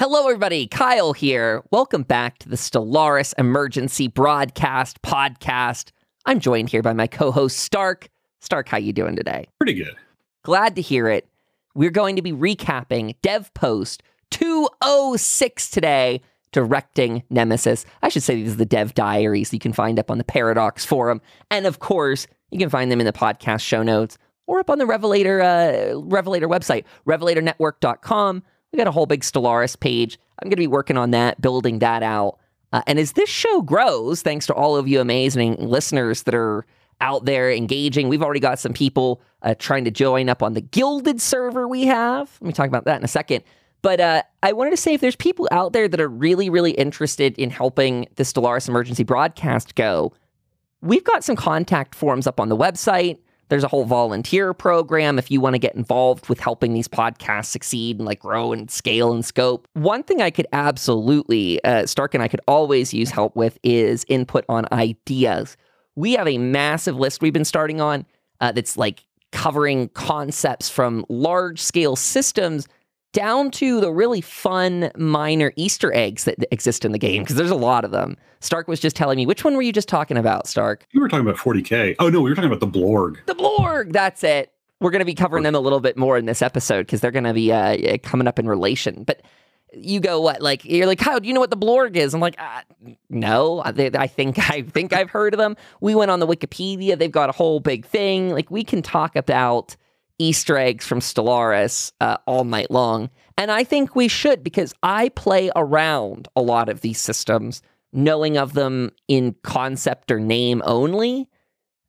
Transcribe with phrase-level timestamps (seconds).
[0.00, 0.66] Hello, everybody.
[0.66, 1.62] Kyle here.
[1.70, 5.90] Welcome back to the Stellaris Emergency Broadcast Podcast.
[6.24, 8.08] I'm joined here by my co-host Starke.
[8.42, 9.46] Starke, how you doing today?
[9.58, 9.94] Pretty good.
[10.42, 11.28] Glad to hear it.
[11.74, 17.84] We're going to be recapping Dev Post 206 today, directing Nemesis.
[18.00, 20.82] I should say these are the Dev Diaries you can find up on the Paradox
[20.82, 21.20] Forum,
[21.50, 24.78] and of course, you can find them in the podcast show notes or up on
[24.78, 28.42] the Revelator uh, Revelator website, revelatornetwork.com.
[28.72, 30.18] We got a whole big Stellaris page.
[30.40, 32.38] I'm going to be working on that, building that out.
[32.72, 36.64] Uh, and as this show grows, thanks to all of you amazing listeners that are
[37.00, 40.60] out there engaging, we've already got some people uh, trying to join up on the
[40.60, 42.30] Guilded server we have.
[42.40, 43.42] Let me talk about that in a second.
[43.82, 46.72] But uh, I wanted to say if there's people out there that are really, really
[46.72, 50.12] interested in helping the Stellaris emergency broadcast go,
[50.82, 53.18] we've got some contact forms up on the website.
[53.50, 57.46] There's a whole volunteer program if you want to get involved with helping these podcasts
[57.46, 59.68] succeed and like grow and scale and scope.
[59.74, 64.06] One thing I could absolutely, uh, Stark and I could always use help with is
[64.08, 65.56] input on ideas.
[65.96, 68.06] We have a massive list we've been starting on
[68.40, 72.68] uh, that's like covering concepts from large scale systems
[73.12, 77.50] down to the really fun minor Easter eggs that exist in the game, because there's
[77.50, 78.16] a lot of them.
[78.40, 80.82] Starke was just telling me, which one were you just talking about, Starke?
[80.94, 81.96] We were talking about 40K.
[81.98, 83.24] Oh, no, we were talking about the Blorg.
[83.26, 84.52] The Blorg, that's it.
[84.80, 87.10] We're going to be covering them a little bit more in this episode because they're
[87.10, 89.04] going to be uh, coming up in relation.
[89.04, 89.22] But
[89.72, 92.20] you go what like you're like how do you know what the blorg is i'm
[92.20, 92.62] like uh,
[93.08, 96.98] no I, I think i think i've heard of them we went on the wikipedia
[96.98, 99.76] they've got a whole big thing like we can talk about
[100.20, 103.08] Easter eggs from Stellaris uh, all night long.
[103.38, 107.62] And I think we should because I play around a lot of these systems,
[107.92, 111.26] knowing of them in concept or name only.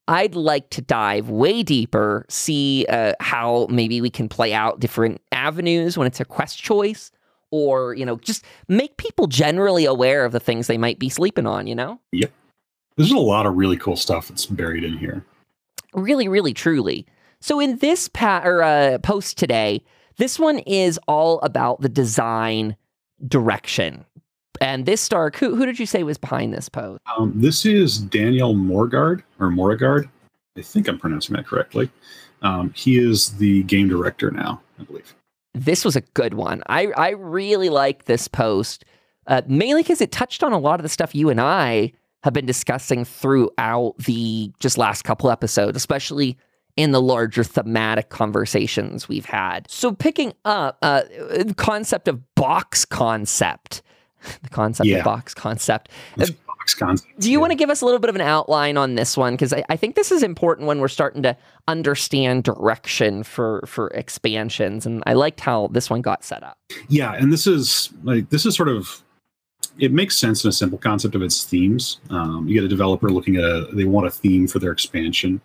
[0.08, 5.22] I'd like to dive way deeper, see uh, how maybe we can play out different
[5.32, 7.12] avenues when it's a quest choice,
[7.52, 11.46] or, you know, just make people generally aware of the things they might be sleeping
[11.46, 12.00] on, you know?
[12.14, 12.32] Yep.
[12.96, 15.26] There's a lot of really cool stuff that's buried in here.
[15.94, 17.06] Really, really, truly.
[17.42, 19.84] So in this pa- or, uh, post today,
[20.18, 22.76] this one is all about the design
[23.28, 24.06] direction.
[24.62, 27.02] And this Starke, who, who did you say was behind this post?
[27.18, 30.08] Um, this is Daniel Moregård or Moregård.
[30.56, 31.90] I think I'm pronouncing that correctly.
[32.44, 35.16] Um, he is the game director now, I believe.
[35.54, 36.62] This was a good one.
[36.68, 38.86] I, I really like this post,
[39.26, 41.92] uh, mainly because it touched on a lot of the stuff you and I
[42.24, 46.38] have been discussing throughout the just last couple episodes, especially
[46.78, 49.70] in the larger thematic conversations we've had.
[49.70, 53.82] So picking up uh, the concept of box concept,
[54.44, 55.00] the concept Yeah.
[55.00, 55.90] of box concept.
[56.18, 57.20] Box concept.
[57.20, 57.42] do you yeah.
[57.42, 59.34] want to give us a little bit of an outline on this one?
[59.34, 61.36] Because I, I think this is important when we're starting to
[61.68, 66.58] understand direction for for expansions, and I liked how this one got set up.
[66.88, 69.02] Yeah, and this is like this is sort of
[69.80, 72.00] it makes sense in a simple concept of its themes.
[72.12, 75.42] Um, you get a developer looking at a they want a theme for their expansion,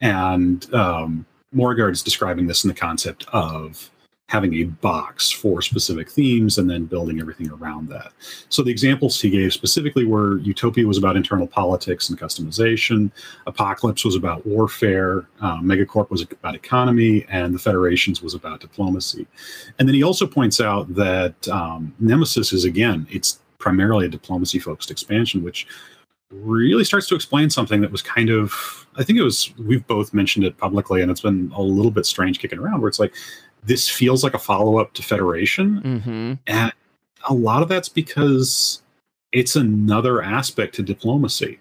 [0.00, 3.90] and um, Moregård's describing this in the concept of
[4.28, 8.12] having a box for specific themes and then building everything around that.
[8.50, 13.10] So the examples he gave specifically were Utopia was about internal politics and customization,
[13.46, 19.26] Apocalypse was about warfare, um, Megacorp was about economy, and the Federations was about diplomacy.
[19.78, 24.58] And then he also points out that um, Nemesis is again, it's primarily a diplomacy
[24.58, 25.66] focused expansion, which
[26.30, 30.12] really starts to explain something that was kind of, I think it was, we've both
[30.12, 33.14] mentioned it publicly, and it's been a little bit strange kicking around where it's like,
[33.64, 35.80] this feels like a follow up to Federation.
[35.82, 36.34] Mm-hmm.
[36.46, 36.72] And
[37.28, 38.82] a lot of that's because
[39.32, 41.60] it's another aspect to diplomacy.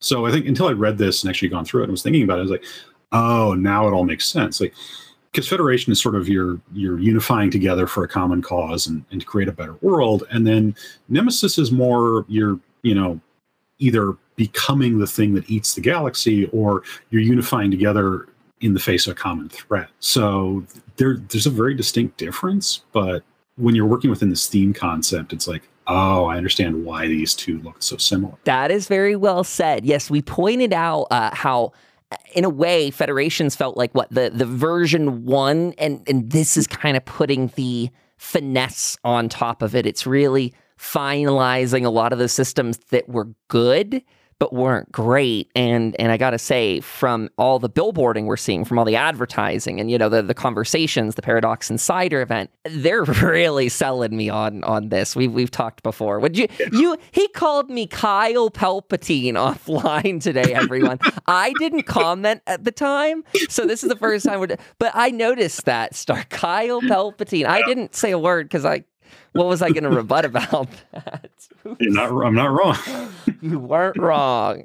[0.00, 2.22] So I think until I read this and actually gone through it and was thinking
[2.22, 2.64] about it, I was like,
[3.12, 4.60] oh, now it all makes sense.
[4.60, 4.74] Like,
[5.30, 9.20] because Federation is sort of your you're unifying together for a common cause and, and
[9.20, 10.24] to create a better world.
[10.30, 10.74] And then
[11.08, 13.18] Nemesis is more you're, you know,
[13.82, 18.28] either becoming the thing that eats the galaxy or you're unifying together
[18.60, 19.88] in the face of a common threat.
[20.00, 20.64] So
[20.96, 23.22] there there's a very distinct difference, but
[23.56, 27.60] when you're working within this theme concept, it's like, oh, I understand why these two
[27.60, 28.34] look so similar.
[28.44, 29.84] That is very well said.
[29.84, 31.72] Yes, we pointed out uh, how,
[32.34, 36.66] in a way, Federations felt like what the the version one, and and this is
[36.66, 39.84] kind of putting the finesse on top of it.
[39.86, 44.02] It's really finalizing a lot of the systems that were good
[44.42, 45.52] but weren't great.
[45.54, 49.78] And and I gotta say, from all the billboarding we're seeing, from all the advertising,
[49.78, 54.64] and you know the the conversations, the Paradox Insider event, they're really selling me on
[54.64, 55.14] on this.
[55.14, 56.18] We've we've talked before.
[56.18, 60.98] Would you you he called me Kyle Palpatine offline today, everyone.
[61.28, 64.56] I didn't comment at the time, so this is the first time we're.
[64.80, 67.46] But I noticed that star Kyle Palpatine.
[67.46, 68.82] I didn't say a word because I
[69.32, 71.30] what was I going to rebut about that?
[71.78, 72.76] You're not, I'm not wrong.
[73.40, 74.64] you weren't wrong.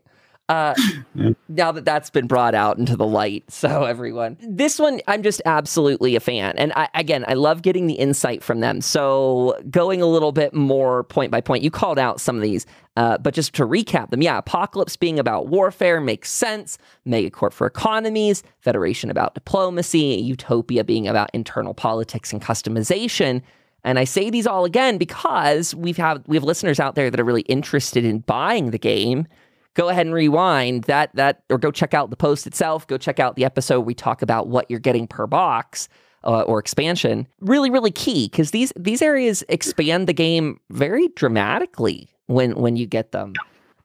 [0.49, 0.73] Uh,
[1.13, 1.31] Yeah.
[1.49, 5.41] Now that that's been brought out into the light, so everyone, this one I'm just
[5.45, 8.79] absolutely a fan, and I, again, I love getting the insight from them.
[8.79, 12.65] So going a little bit more point by point, you called out some of these,
[12.95, 16.77] uh, but just to recap them, yeah, Apocalypse being about warfare makes sense.
[17.05, 23.41] Megacorp for economies, Federation about diplomacy, Utopia being about internal politics and customization.
[23.87, 27.17] And I say these all again because we've have we have listeners out there that
[27.17, 29.27] are really interested in buying the game.
[29.75, 32.85] Go ahead and rewind that that or go check out the post itself.
[32.85, 35.87] Go check out the episode we talk about what you're getting per box
[36.25, 37.27] uh, or expansion.
[37.39, 42.87] Really really key because these these areas expand the game very dramatically when when you
[42.87, 43.35] get them.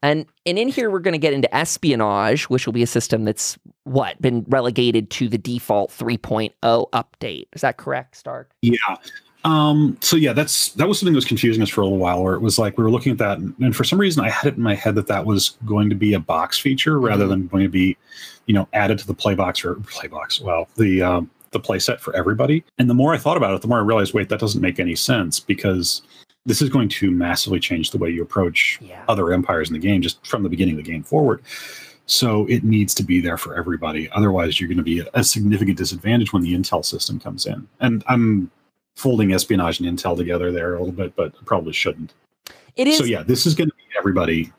[0.03, 3.25] And and in here we're going to get into espionage which will be a system
[3.25, 6.51] that's what been relegated to the default 3.0
[6.91, 7.47] update.
[7.53, 8.47] Is that correct Starke?
[8.63, 8.97] Yeah.
[9.45, 12.23] Um, so yeah, that's that was something that was confusing us for a little while.
[12.23, 14.29] Where it was like we were looking at that, and, and for some reason I
[14.29, 17.27] had it in my head that that was going to be a box feature rather
[17.27, 17.97] than going to be,
[18.47, 20.41] you know, added to the play box or play box.
[20.41, 22.65] Well, the um, the play set for everybody.
[22.79, 24.81] And the more I thought about it, the more I realized, wait, that doesn't make
[24.81, 26.03] any sense because
[26.47, 29.79] this is going to massively change the way you approach yeah other empires in the
[29.79, 31.43] game just from the beginning of the game forward.
[32.07, 34.11] So it needs to be there for everybody.
[34.11, 37.69] Otherwise, you're going to be at a significant disadvantage when the intel system comes in.
[37.81, 38.51] And I'm
[38.95, 42.13] folding espionage and intel together there a little bit, but probably shouldn't.
[42.77, 44.53] it is So yeah, this is going to be everybody.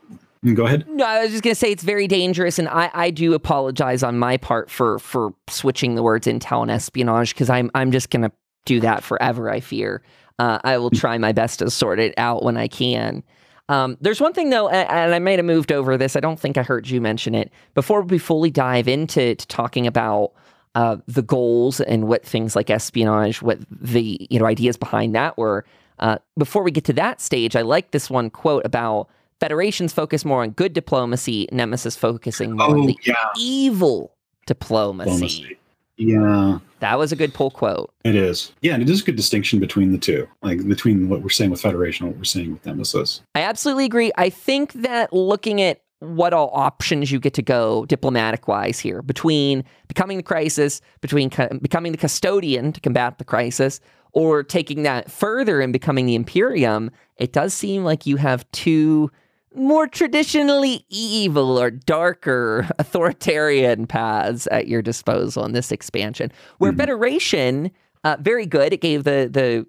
[0.44, 0.88] Mm, Go ahead.
[0.90, 4.20] No, I was just gonna say it's very dangerous, and I, I do apologize on
[4.20, 8.32] my part for for switching the words intel and espionage because I'm I'm just gonna
[8.66, 9.50] do that forever.
[9.50, 10.02] I fear.
[10.40, 13.24] Uh, I will try my best to sort it out when I can.
[13.70, 16.16] Um, there's one thing though, and I might have moved over this.
[16.16, 19.88] I don't think I heard you mention it before we fully dive into to talking
[19.88, 20.34] about
[20.76, 25.38] uh, the goals and what things like espionage, what the you know ideas behind that
[25.38, 25.66] were.
[26.00, 29.08] Uh, before we get to that stage, I like this one quote about
[29.40, 34.14] Federations focus more on good diplomacy, Nemesis focusing more on Oh the yeah, evil
[34.48, 35.10] diplomacy.
[35.12, 35.58] diplomacy.
[35.98, 37.94] Yeah, That was a good pull quote.
[38.04, 38.52] it is.
[38.62, 41.52] Yeah, and it is a good distinction between the two, like between what we're saying
[41.52, 43.22] with Federation and what we're saying with Nemesis.
[43.36, 44.12] I absolutely agree.
[44.18, 49.02] I think that looking at what all options you get to go diplomatic wise here
[49.02, 53.80] between becoming the crisis, between cu- becoming the custodian to combat the crisis,
[54.12, 59.10] or taking that further and becoming the Imperium, it does seem like you have two
[59.56, 66.32] more traditionally evil or darker authoritarian paths at your disposal in this expansion.
[66.58, 66.78] Where Mhm.
[66.78, 67.72] Federation,
[68.04, 68.74] uh, very good.
[68.74, 69.66] It gave the the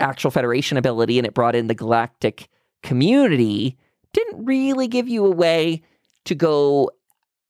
[0.00, 2.48] actual Federation ability and it brought in the galactic
[2.82, 3.76] community.
[4.12, 5.82] Didn't really give you a way
[6.24, 6.90] to go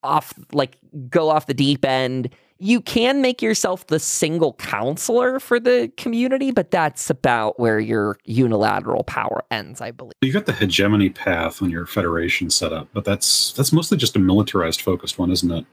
[0.02, 0.78] off like
[1.08, 2.30] go off the deep end.
[2.62, 8.18] You can make yourself the single counselor for the community, but that's about where your
[8.24, 10.12] unilateral power ends, I believe.
[10.20, 14.14] You got the hegemony path on your Federation set up, but that's that's mostly just
[14.14, 15.64] a militarized focused one, isn't it?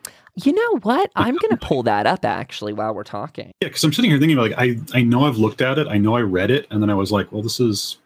[0.44, 1.12] You know what?
[1.16, 3.52] I'm going to um, pull that up actually while we're talking.
[3.60, 5.98] Yeah, because I'm sitting here thinking like I I know I've looked at it, I
[5.98, 7.98] know I read it, and then I was like, well, this is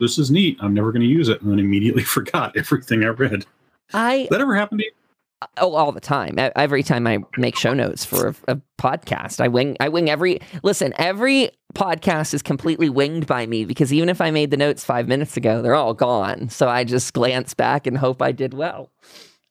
[0.00, 0.56] this is neat.
[0.60, 3.46] I'm never going to use it, and then immediately forgot everything I read.
[3.92, 4.92] I That ever happened to you?
[5.56, 6.34] oh all the time.
[6.38, 10.40] Every time I make show notes for a, a podcast, I wing I wing every
[10.62, 14.84] listen, every podcast is completely winged by me because even if I made the notes
[14.84, 16.48] 5 minutes ago, they're all gone.
[16.50, 18.90] So I just glance back and hope I did well.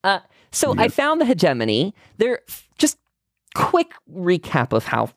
[0.04, 0.20] Uh
[0.52, 1.94] so I found the hegemony.
[2.18, 2.42] There
[2.78, 2.98] just
[3.56, 5.10] quick recap of how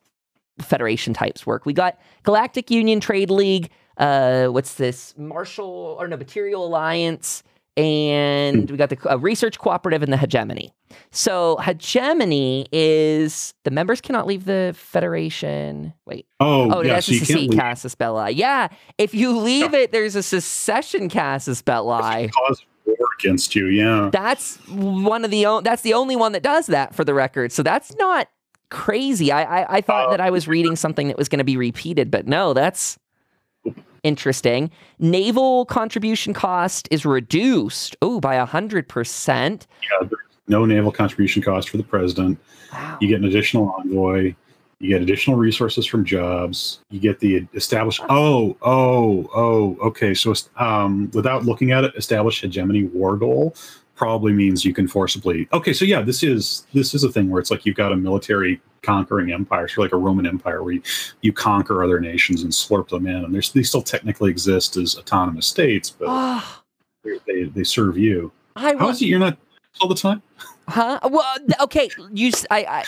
[0.59, 1.67] federation types work.
[1.67, 5.15] We got Galactic Union Trade League, uh what's this?
[5.17, 7.43] Martial or no Material Alliance
[7.77, 10.75] and we got the uh, research cooperative and the hegemony.
[11.11, 15.95] So hegemony is the members cannot leave the federation.
[16.07, 16.95] Wait, Oh, oh, yeah.
[16.95, 18.33] that's So a casus belli.
[18.35, 18.69] Yeah,
[18.99, 22.29] if you leave it, there's a secession casus belli.
[22.29, 23.67] cause war against you.
[23.69, 24.11] Yeah.
[24.13, 27.53] That's one of the o- that's the only one that does that for the record.
[27.53, 28.29] So that's not
[28.71, 29.31] crazy.
[29.33, 30.11] I I, I thought Oh.
[30.11, 32.99] that I was reading something that was going to be repeated, but no, that's
[34.03, 34.71] interesting.
[34.99, 37.97] Naval contribution cost is reduced.
[38.03, 39.67] Oh, by a hundred percent.
[40.01, 40.09] yeah
[40.49, 42.39] no naval contribution cost for the president.
[42.73, 42.99] Wow.
[43.01, 44.35] You get an additional envoy.
[44.79, 46.81] You get additional resources from jobs.
[46.91, 48.01] You get the established.
[48.09, 49.77] Oh, oh, oh.
[49.81, 50.13] Okay.
[50.13, 53.55] So, um, without looking at it, established hegemony war goal
[53.95, 55.49] probably means you can forcibly.
[55.53, 55.73] Okay.
[55.73, 58.61] So yeah, this is this is a thing where it's like you've got a military
[58.83, 60.83] conquering empire, so like a Roman Empire, where you,
[61.21, 65.47] you conquer other nations and slurp them in, and they still technically exist as autonomous
[65.47, 66.63] states, but Oh,
[67.27, 68.33] they they serve you.
[68.57, 69.39] I How was is it you're not
[69.81, 70.23] all the time?
[70.69, 70.99] Huh?
[71.11, 71.91] Well, okay.
[72.13, 72.31] You.
[72.51, 72.65] I.
[72.65, 72.85] I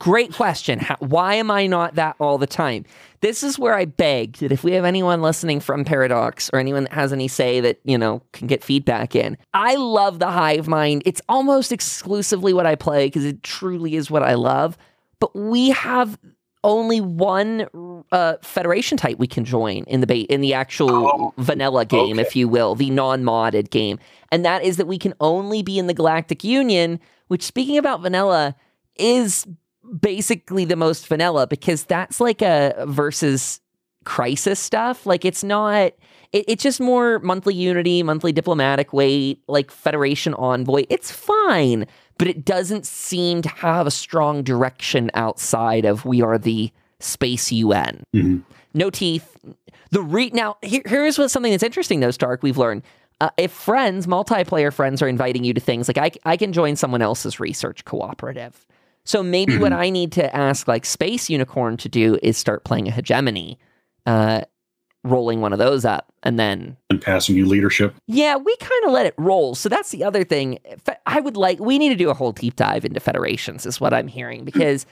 [0.00, 0.80] great question.
[0.80, 2.84] How, why am I not that all the time?
[3.20, 6.84] This is where I beg that if we have anyone listening from Paradox or anyone
[6.84, 9.36] that has any say that, you know, can get feedback in.
[9.54, 11.02] I love the hive mind.
[11.06, 14.76] It's almost exclusively what I play because it truly is what I love.
[15.20, 16.18] But we have
[16.64, 17.66] only one
[18.10, 22.18] uh, federation type we can join in the ba- in the actual Oh, vanilla game,
[22.18, 22.26] okay.
[22.26, 23.98] if you will, the non-modded game,
[24.30, 27.00] and that is that we can only be in the Galactic Union.
[27.28, 28.56] Which, speaking about vanilla,
[28.96, 29.46] is
[30.00, 33.60] basically the most vanilla because that's like a versus
[34.04, 35.06] crisis stuff.
[35.06, 35.92] Like it's not.
[36.32, 40.84] It, it's just more monthly unity, monthly diplomatic weight, like Federation envoy.
[40.88, 41.86] It's fine,
[42.18, 46.70] but it doesn't seem to have a strong direction outside of we are the
[47.00, 48.04] space UN.
[48.14, 48.42] Mhm.
[48.74, 49.36] No teeth.
[49.90, 52.42] The re now here, here's what something that's interesting though, Starke.
[52.42, 52.82] We've learned.
[53.22, 56.74] Uh, if friends, multiplayer friends, are inviting you to things like I, I can join
[56.76, 58.64] someone else's research cooperative.
[59.04, 62.86] So maybe what I need to ask like Space Unicorn to do is start playing
[62.86, 63.58] a hegemony,
[64.06, 64.42] uh,
[65.02, 67.94] rolling one of those up, and then And passing you leadership.
[68.06, 69.54] yeah, we kind of let it roll.
[69.54, 70.58] So that's the other thing.
[71.06, 73.94] I would like, we need to do a whole deep dive into federations, is what
[73.94, 74.84] I'm hearing, because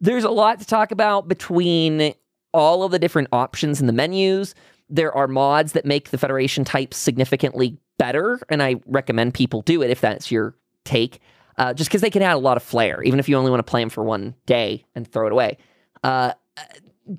[0.00, 2.12] there's a lot to talk about between
[2.52, 4.54] all of the different options in the menus.
[4.90, 9.80] There are mods that make the federation types significantly better, and I recommend people do
[9.82, 11.20] it if that's your take,
[11.58, 13.60] uh, just because they can add a lot of flair, even if you only want
[13.60, 15.58] to play them for one day and throw it away.
[16.02, 16.32] Uh,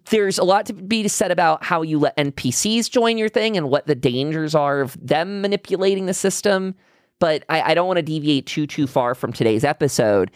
[0.09, 3.69] there's a lot to be said about how you let NPCs join your thing and
[3.69, 6.75] what the dangers are of them manipulating the system.
[7.19, 10.31] But I, I don't want to deviate too too far from today's episode.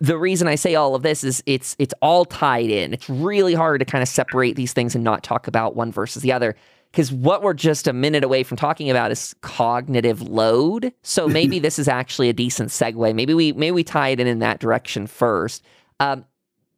[0.00, 2.94] The reason I say all of this is it's it's all tied in.
[2.94, 6.22] It's really hard to kind of separate these things and not talk about one versus
[6.22, 6.56] the other.
[6.94, 10.92] Because what we're just a minute away from talking about is cognitive load.
[11.02, 13.12] So maybe this is actually a decent segue.
[13.16, 15.64] Maybe we maybe we tie it in in that direction first.
[15.98, 16.24] Um,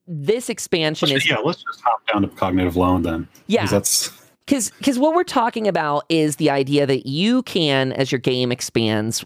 [0.07, 3.29] this expansion is yeah, let's just hop down to cognitive load then.
[3.47, 4.11] yeah That's
[4.47, 8.51] because because what we're talking about is the idea that you can as your game
[8.51, 9.23] expands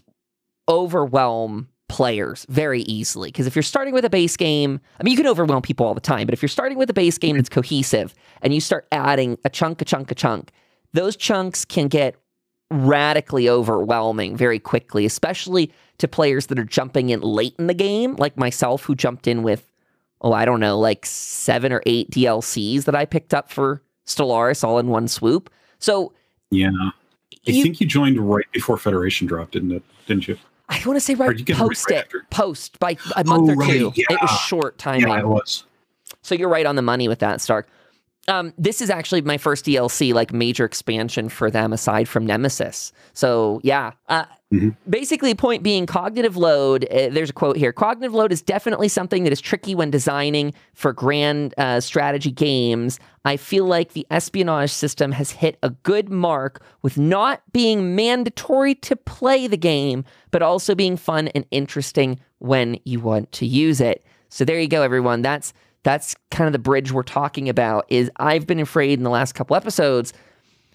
[0.67, 5.17] overwhelm players very easily because if you're starting with a base game i mean you
[5.17, 7.49] can overwhelm people all the time but if you're starting with a base game that's
[7.49, 10.51] cohesive and you start adding a chunk a chunk a chunk
[10.93, 12.15] those chunks can get
[12.69, 18.15] radically overwhelming very quickly especially to players that are jumping in late in the game
[18.15, 19.69] like myself who jumped in with
[20.21, 24.63] oh i don't know like seven or eight dlcs that i picked up for stellaris
[24.63, 26.13] all in one swoop so
[26.49, 26.69] yeah.
[27.47, 29.83] I you- think you joined right before Federation dropped, didn't it?
[30.05, 30.37] Didn't you?
[30.69, 32.25] I want to say right did you get it right post it, after?
[32.29, 33.91] post by a oh, month Oh, or right, two.
[33.95, 35.07] It was short timing.
[35.07, 35.65] Yeah, it was.
[36.21, 37.65] So you're right on the money with that, Starke.
[38.27, 42.91] Um, this is actually my first DLC, like major expansion for them aside from Nemesis.
[43.13, 44.75] So yeah, uh, Mhm.
[44.89, 46.83] basically, point being, cognitive load.
[46.91, 50.53] Uh, there's a quote here: cognitive load is definitely something that is tricky when designing
[50.73, 52.99] for grand uh, strategy games.
[53.23, 58.75] I feel like the espionage system has hit a good mark with not being mandatory
[58.75, 63.79] to play the game, but also being fun and interesting when you want to use
[63.81, 64.03] it.
[64.29, 65.21] So there you go, everyone.
[65.21, 67.85] That's that's kind of the bridge we're talking about.
[67.89, 70.13] Is I've been afraid in the last couple episodes.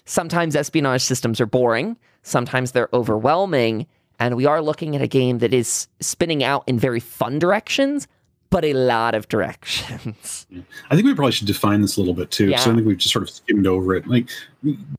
[0.05, 1.97] Sometimes espionage systems are boring.
[2.23, 3.87] Sometimes they're overwhelming,
[4.19, 8.07] and we are looking at a game that is spinning out in very fun directions,
[8.49, 10.47] but a lot of directions.
[10.89, 12.47] I think we probably should define this a little bit too.
[12.47, 12.61] So Yeah.
[12.61, 14.07] I think we've just sort of skimmed over it.
[14.07, 14.29] Like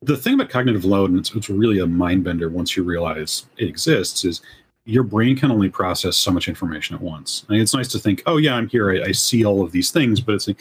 [0.03, 3.47] the thing about cognitive load, and it's, it's really a mind bender once you realize
[3.57, 4.43] it exists, is
[4.89, 7.45] your brain can only process so much information at once.
[7.47, 9.71] I mean, it's nice to think, oh yeah, I'm here, I, I see all of
[9.71, 10.61] these things, but it's like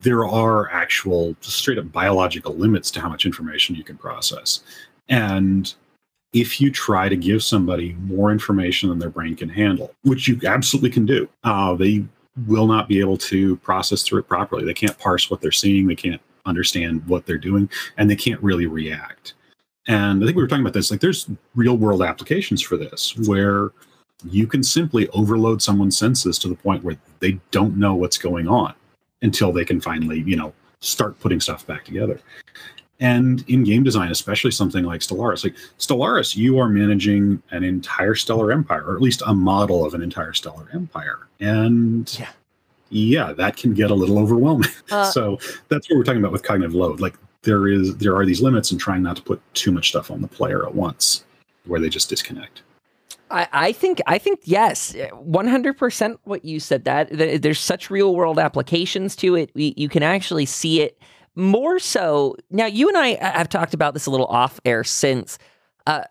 [0.00, 4.60] there are actual straight up biological limits to how much information you can process.
[5.08, 5.72] And
[6.34, 10.38] if you try to give somebody more information than their brain can handle, which you
[10.44, 12.04] absolutely can do, uh, they
[12.46, 14.66] will not be able to process through it properly.
[14.66, 18.42] They can't parse what they're seeing, they can't understand what they're doing, and they can't
[18.42, 19.32] really react.
[19.88, 23.16] And I think we were talking about this like there's real world applications for this
[23.26, 23.70] where
[24.24, 28.46] you can simply overload someone's senses to the point where they don't know what's going
[28.46, 28.74] on
[29.22, 32.20] until they can finally, you know, start putting stuff back together.
[33.00, 38.14] And in game design, especially something like Stellaris, like Stellaris, you are managing an entire
[38.14, 41.26] stellar empire, or at least a model of an entire stellar empire.
[41.40, 42.28] And Yeah.
[42.90, 44.70] yeah, that can get a little overwhelming.
[44.92, 47.00] Uh, so that's what we're talking about with cognitive load.
[47.00, 50.10] Like there is there are these limits and trying not to put too much stuff
[50.10, 51.24] on the player at once
[51.66, 52.62] where they just disconnect.
[53.30, 56.20] I, I think I think yes, one hundred percent.
[56.24, 57.08] What you said that
[57.42, 59.50] there's such real world applications to it.
[59.54, 60.98] You can actually see it
[61.34, 62.66] more so now.
[62.66, 65.38] You and I have talked about this a little off air since.
[65.86, 66.02] Uh,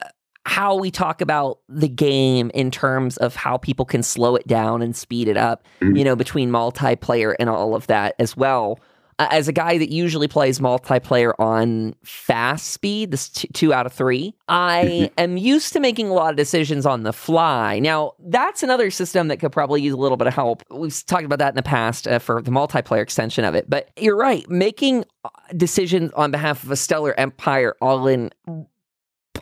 [0.47, 4.81] how we talk about the game in terms of how people can slow it down
[4.81, 5.95] and speed it up, Mhm.
[5.95, 8.79] you know, between multiplayer and all of that as well.
[9.21, 13.85] Uh, as a guy that usually plays multiplayer on fast speed, this t- two out
[13.85, 17.77] of three, I am used to making a lot of decisions on the fly.
[17.77, 20.63] Now, that's another system that could probably use a little bit of help.
[20.71, 23.69] We've talked about that in the past uh, for the multiplayer extension of it.
[23.69, 28.31] But you're right, making uh, decisions on behalf of a stellar empire all in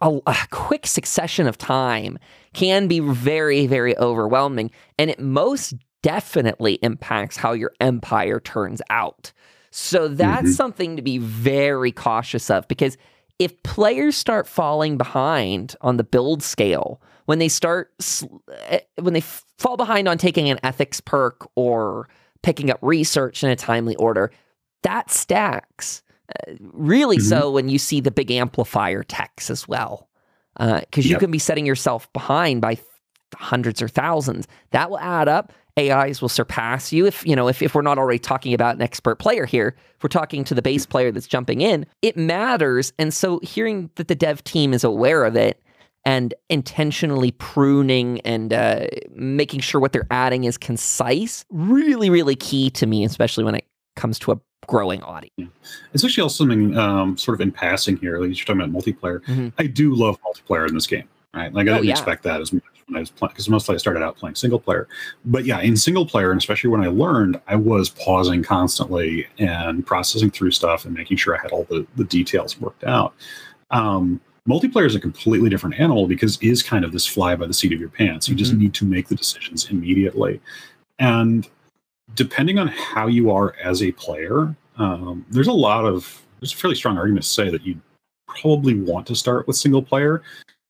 [0.01, 2.19] a, a quick succession of time
[2.51, 4.71] can be very, very overwhelming.
[4.97, 9.31] And it most definitely impacts how your empire turns out.
[9.71, 10.55] So that's Mhm.
[10.55, 12.97] something to be very cautious of because
[13.37, 17.91] if players start falling behind on the build scale, when they start,
[18.67, 22.09] eh, when they fall behind on taking an ethics perk or
[22.41, 24.31] picking up research in a timely order,
[24.83, 26.01] that stacks.
[26.47, 27.21] Uh, really Mhm.
[27.21, 30.07] so when you see the big amplifier techs as well.
[30.57, 31.19] Because you Yep.
[31.21, 32.77] can be setting yourself behind by
[33.35, 34.47] hundreds or thousands.
[34.71, 35.53] That will add up.
[35.79, 38.81] AIs will surpass you if you know if, if we're not already talking about an
[38.81, 39.75] expert player here.
[39.95, 42.91] If we're talking to the base player that's jumping in, it matters.
[42.99, 45.61] And so hearing that the dev team is aware of it
[46.05, 52.69] and intentionally pruning and uh, making sure what they're adding is concise, really, really key
[52.71, 55.51] to me, especially when it comes to a growing audience.
[55.93, 58.17] It's actually also something um, sort of in passing here.
[58.19, 59.21] Like you're talking about multiplayer.
[59.25, 59.51] Mhm.
[59.57, 61.07] I do love multiplayer in this game.
[61.33, 61.91] Right, like I Oh, didn't yeah.
[61.91, 64.59] expect that as much when I was playing because mostly I started out playing single
[64.59, 64.87] player.
[65.25, 69.85] But yeah, in single player, and especially when I learned, I was pausing constantly and
[69.85, 73.13] processing through stuff and making sure I had all the the details worked out.
[73.71, 77.45] Um, multiplayer is a completely different animal because it is kind of this fly by
[77.45, 78.27] the seat of your pants.
[78.27, 78.57] You just Mhm.
[78.59, 80.41] need to make the decisions immediately,
[80.97, 81.47] and
[82.15, 86.55] depending on how you are as a player, um, there's a lot of there's a
[86.55, 87.79] fairly strong argument to say that you
[88.27, 90.21] probably want to start with single player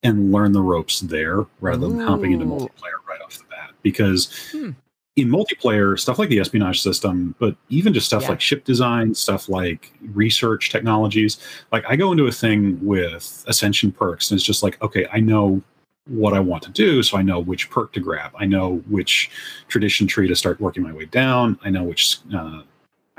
[0.04, 4.50] and learn the ropes there rather than hopping into multiplayer right off the bat because
[4.52, 4.72] Hmm.
[5.18, 8.30] in multiplayer stuff like the espionage system but even just stuff Yeah.
[8.30, 11.38] like ship design stuff like research technologies
[11.74, 15.20] like i go into a thing with ascension perks and it's just like okay i
[15.20, 15.62] know
[16.08, 19.30] what i want to do so i know which perk to grab i know which
[19.68, 22.62] tradition tree to start working my way down i know which uh,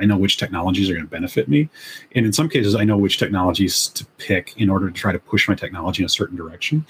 [0.00, 1.68] i know which technologies are going to benefit me.
[2.14, 5.18] And in some cases i know which technologies to pick in order to try to
[5.18, 6.86] push my technology in a certain direction.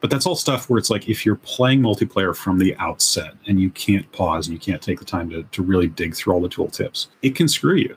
[0.00, 3.58] But that's all stuff where it's like if you're playing multiplayer from the outset and
[3.58, 6.42] you can't pause and you can't take the time to, to really dig through all
[6.42, 7.96] the tooltips it can screw you.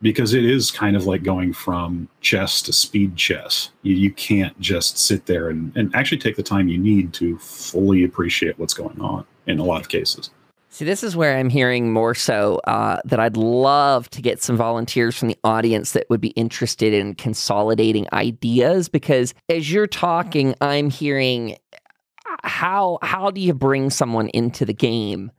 [0.00, 3.70] Because it is kind of like going from chess to speed chess.
[3.82, 7.36] You, you can't just sit there and, and actually take the time you need to
[7.38, 10.30] fully appreciate what's going on in a lot of cases
[10.78, 14.56] See, this is where I'm hearing more so uh, that I'd love to get some
[14.56, 20.54] volunteers from the audience that would be interested in consolidating ideas because as you're talking,
[20.60, 25.32] I'm hearing uh, how how do you bring someone into the game?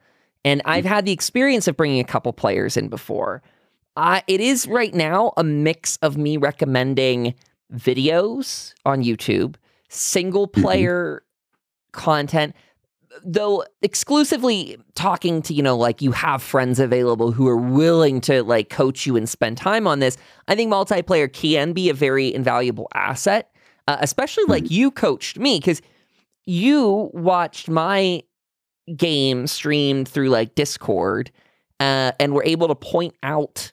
[0.43, 3.41] And I've had the experience of bringing a couple players in before.
[3.95, 7.33] Uh, it is right now a mix of me recommending
[7.73, 9.55] videos on YouTube,
[9.87, 11.23] single player
[11.93, 12.53] content,
[13.23, 18.43] though exclusively talking to, you know, like you have friends available who are willing to
[18.43, 20.17] like coach you and spend time on this.
[20.47, 23.51] I think multiplayer can be a very invaluable asset,
[23.87, 25.81] uh, especially like you coached me because
[26.45, 28.23] you watched my
[28.95, 31.31] game streamed through like Discord
[31.79, 33.71] uh, and were able to point out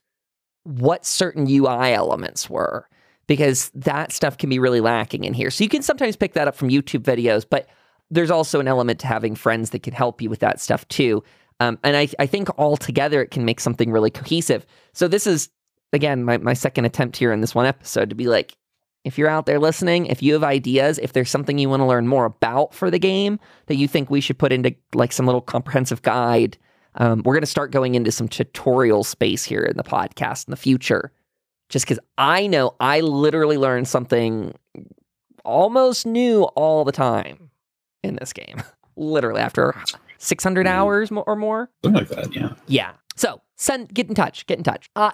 [0.64, 2.88] what certain UI elements were
[3.26, 5.50] because that stuff can be really lacking in here.
[5.50, 7.68] So you can sometimes pick that up from YouTube videos, but
[8.10, 11.22] there's also an element to having friends that can help you with that stuff too.
[11.60, 14.66] Um, and I, I think altogether it can make something really cohesive.
[14.92, 15.48] So this is
[15.92, 18.56] again my, my second attempt here in this one episode to be like,
[19.04, 21.86] if you're out there listening, if you have ideas, if there's something you want to
[21.86, 25.26] learn more about for the game that you think we should put into like some
[25.26, 26.58] little comprehensive guide,
[26.96, 30.50] um, we're going to start going into some tutorial space here in the podcast in
[30.50, 31.12] the future.
[31.68, 34.54] Just because I know I literally learn something
[35.44, 37.50] almost new all the time
[38.06, 38.62] in this game.
[38.96, 39.74] literally after
[40.18, 40.70] 600 Mhm.
[40.70, 41.70] hours or more.
[41.84, 42.92] something like that yeah Yeah.
[43.14, 44.46] So send get in touch.
[44.46, 44.88] Get in touch.
[44.96, 45.10] Uh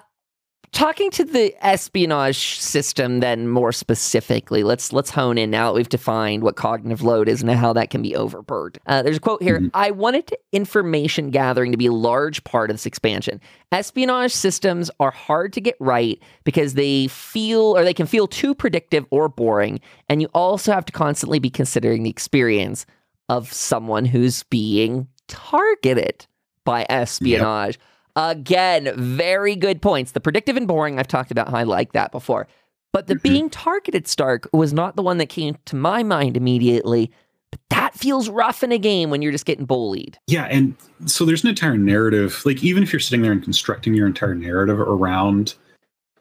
[0.73, 5.87] talking to the espionage system then more specifically, let's let's hone in now that we've
[5.87, 8.81] defined what cognitive load is and how that can be overburdened.
[8.87, 9.59] Uh, there's a quote here.
[9.59, 9.69] Mhm.
[9.73, 13.39] I wanted information gathering to be a large part of this expansion.
[13.71, 18.53] Espionage systems are hard to get right because they feel or they can feel too
[18.53, 22.85] predictive or boring, and you also have to constantly be considering the experience
[23.29, 26.25] of someone who's being targeted
[26.65, 27.79] by espionage.
[28.15, 30.11] Again, very good points.
[30.11, 32.47] The predictive and boring, I've talked about how I like that before.
[32.91, 37.11] But the being targeted Starke was not the one that came to my mind immediately.
[37.51, 40.17] But that feels rough in a game when you're just getting bullied.
[40.27, 42.41] Yeah, and so there's an entire narrative.
[42.45, 45.55] Like even if you're sitting there and constructing your entire narrative around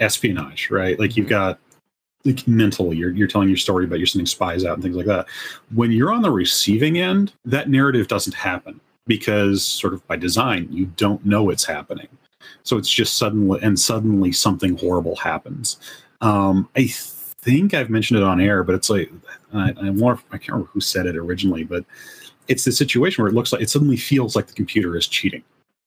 [0.00, 0.98] espionage, right?
[0.98, 1.30] Like you've mm-hmm.
[1.30, 1.58] got
[2.24, 5.06] like mentally, you're you're telling your story about you're sending spies out and things like
[5.06, 5.26] that.
[5.74, 10.68] When you're on the receiving end, that narrative doesn't happen because sort of by design,
[10.70, 12.08] you don't know it's happening.
[12.62, 15.78] So it's just suddenly and suddenly something horrible happens.
[16.20, 19.10] Um, I think I've mentioned it on air, but it's like
[19.52, 21.84] I, I want I can't remember who said it originally, but
[22.48, 25.42] it's the situation where it looks like it suddenly feels like the computer is cheating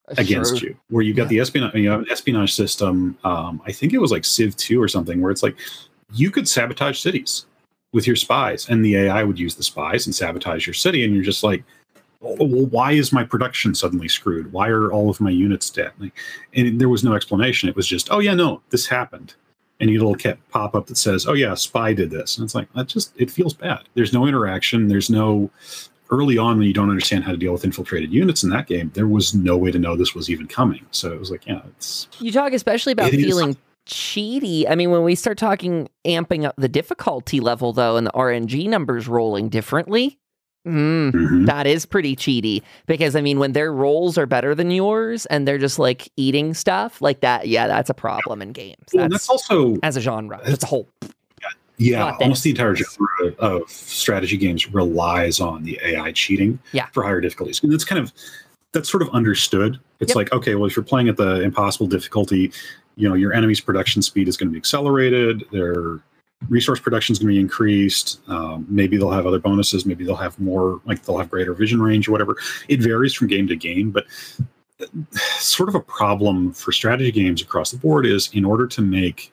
[0.08, 1.28] against you, where you've got Yeah.
[1.30, 3.18] the espionage, you an espionage system.
[3.24, 5.56] Um, I think it was like Civ 2 or something, where it's like
[6.14, 7.46] you could sabotage cities
[7.92, 11.14] with your spies, and the AI would use the spies and sabotage your city, and
[11.14, 11.72] you're just like, "Oh,
[12.26, 14.52] Oh, well, why is my production suddenly screwed?
[14.52, 15.92] Why are all of my units dead?
[16.00, 16.14] Like,
[16.54, 17.70] and there was no explanation.
[17.70, 19.36] It was just, oh yeah, no, this happened.
[19.80, 22.56] And a little cat pop up that says, "Oh yeah, spy did this," and it's
[22.56, 22.88] like that.
[22.88, 23.82] Just it feels bad.
[23.94, 24.88] There's no interaction.
[24.88, 25.52] There's no
[26.12, 28.92] early on when you don't understand how to deal with infiltrated units in that game,
[28.94, 30.86] there was no way to know this was even coming.
[30.92, 33.58] So it was like, yeah, it's You talk especially about It is- feeling
[33.88, 34.66] cheaty.
[34.70, 38.68] I mean, when we start talking amping up the difficulty level, though, and the RNG
[38.68, 40.18] numbers rolling differently,
[40.66, 41.46] mm, mhm.
[41.46, 42.62] that is pretty cheaty.
[42.88, 46.54] Because, I mean, when their rolls are better than yours and they're just like eating
[46.54, 48.78] stuff like that, yeah, that's a problem in games.
[48.94, 50.88] Well, That's, that's also as a genre, that's- it's a whole.
[51.78, 56.86] yeah, almost the entire genre of strategy games relies on the AI cheating Yeah.
[56.94, 58.14] for higher difficulties, and that's kind of
[58.72, 59.80] that's sort of understood.
[60.00, 60.16] It's Yep.
[60.16, 62.52] like okay, well, if you're playing at the impossible difficulty,
[62.96, 65.44] you know your enemy's production speed is going to be accelerated.
[65.52, 66.00] Their
[66.50, 68.20] resource production is going to be increased.
[68.28, 69.86] Um, maybe they'll have other bonuses.
[69.86, 72.38] Maybe they'll have more, like they'll have greater vision range or whatever.
[72.68, 74.06] It varies from game to game, but
[74.82, 78.82] uh, sort of a problem for strategy games across the board is in order to
[78.82, 79.32] make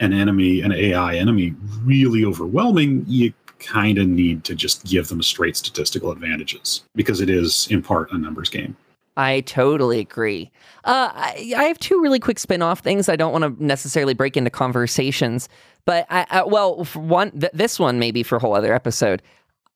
[0.00, 5.22] an enemy, an AI enemy, really overwhelming, you kind of need to just give them
[5.22, 8.76] straight statistical advantages because it is in part a numbers game.
[9.16, 10.50] I totally agree.
[10.84, 13.08] Uh, I, I have two really quick spin off things.
[13.08, 15.48] I don't want to necessarily break into conversations,
[15.84, 19.22] but I, I well, one, th- this one maybe for a whole other episode.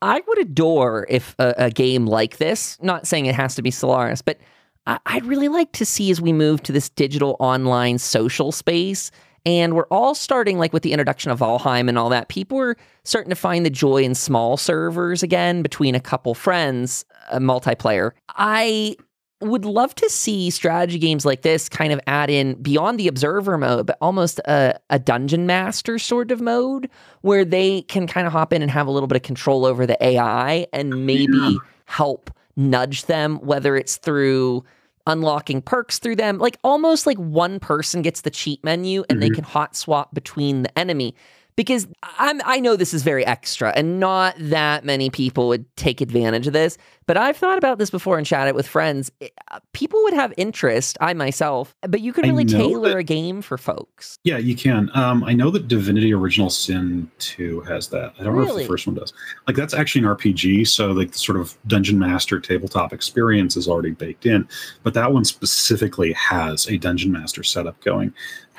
[0.03, 3.71] I would adore if a, a game like this, not saying it has to be
[3.71, 4.39] Stellaris, but
[4.87, 9.11] I, I'd really like to see as we move to this digital online social space.
[9.47, 12.77] And we're all starting, like with the introduction of Valheim and all that, people are
[13.05, 18.13] starting to find the joy in small servers again between a couple friends, a multiplayer.
[18.31, 18.97] I
[19.45, 23.57] would love to see strategy games like this kind of add in beyond the observer
[23.59, 26.89] mode, but almost a, a dungeon master sort of mode
[27.23, 29.87] where they can kind of hop in and have a little bit of control over
[29.87, 31.57] the AI and maybe Yeah.
[31.87, 34.65] help nudge them, whether it's through
[35.07, 39.29] unlocking perks through them, like almost like one person gets the cheat menu and they
[39.29, 39.35] Mhm.
[39.35, 41.15] can hot swap between the enemy.
[41.57, 41.87] Because
[42.19, 46.49] I'm I know this is very extra and not that many people would take advantage
[46.49, 49.13] of this, but I've thought about this before and chatted with friends.
[49.21, 53.03] It- uh, People would have interest, I myself, but you could really tailor that- a
[53.05, 54.19] game for folks.
[54.25, 54.91] Yeah, you can.
[54.95, 58.15] Um, I know that Divinity Original Sin 2 has that.
[58.19, 59.13] I don't know if the first one does.
[59.47, 63.69] Like that's actually an RPG, so like the sort of dungeon master tabletop experience is
[63.69, 64.49] already baked in.
[64.83, 68.13] But that one specifically has a dungeon master setup going.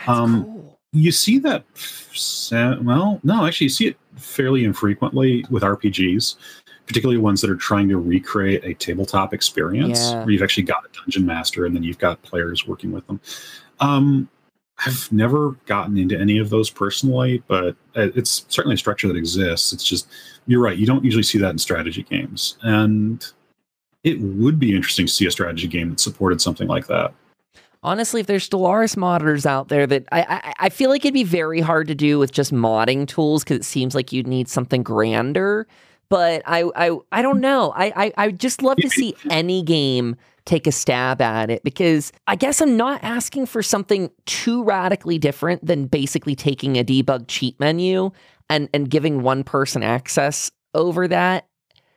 [0.07, 0.74] Um, cool.
[0.95, 1.63] You see that
[2.81, 6.35] well, no, actually you see it fairly infrequently with RPGs,
[6.87, 10.21] particularly ones that are trying to recreate a tabletop experience Yeah.
[10.21, 13.19] where you've actually got a dungeon master and then you've got players working with them.
[13.81, 14.29] Um,
[14.85, 19.73] I've never gotten into any of those personally, but it's certainly a structure that exists.
[19.73, 20.07] It's just
[20.47, 20.77] you're right.
[20.77, 23.25] You don't usually see that in strategy games, and
[24.03, 27.13] it would be interesting to see a strategy game that supported something like that.
[27.85, 31.23] Honestly, if there's Stellaris modders out there that I, I I feel like it'd be
[31.23, 34.81] very hard to do with just modding tools because it seems like you'd need something
[34.81, 35.67] grander.
[36.09, 37.71] But I I, I don't know.
[37.75, 42.11] I, I I just love to see any game take a stab at it because
[42.25, 47.25] I guess I'm not asking for something too radically different than basically taking a debug
[47.27, 48.09] cheat menu
[48.49, 51.47] and and giving one person access over that.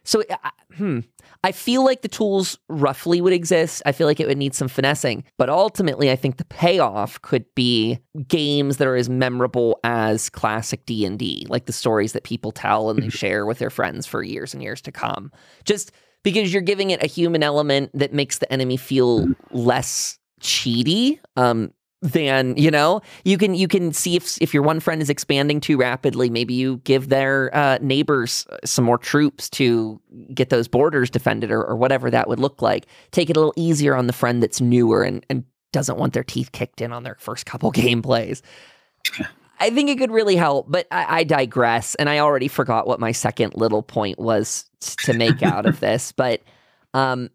[0.08, 1.00] So I- hmm,
[1.44, 3.82] I feel like the tools roughly would exist.
[3.84, 7.44] I feel like it would need some finessing, but ultimately I think the payoff could
[7.54, 12.88] be games that are as memorable as classic D&D, like the stories that people tell
[12.88, 15.30] and they share with their friends for years and years to come.
[15.64, 15.92] Just
[16.22, 21.70] because you're giving it a human element that makes the enemy feel less cheaty um
[22.00, 25.60] than you know you can you can see if if your one friend is expanding
[25.60, 30.00] too rapidly maybe you give their uh, neighbors some more troops to
[30.32, 33.54] get those borders defended or, or whatever that would look like take it a little
[33.56, 37.02] easier on the friend that's newer and, and doesn't want their teeth kicked in on
[37.02, 38.42] their first couple gameplays
[39.60, 41.94] I think it could really help, but I, I digress.
[41.96, 44.64] And I already forgot what my second little point was
[44.98, 46.12] to make out of this.
[46.12, 46.42] But
[46.94, 47.30] um,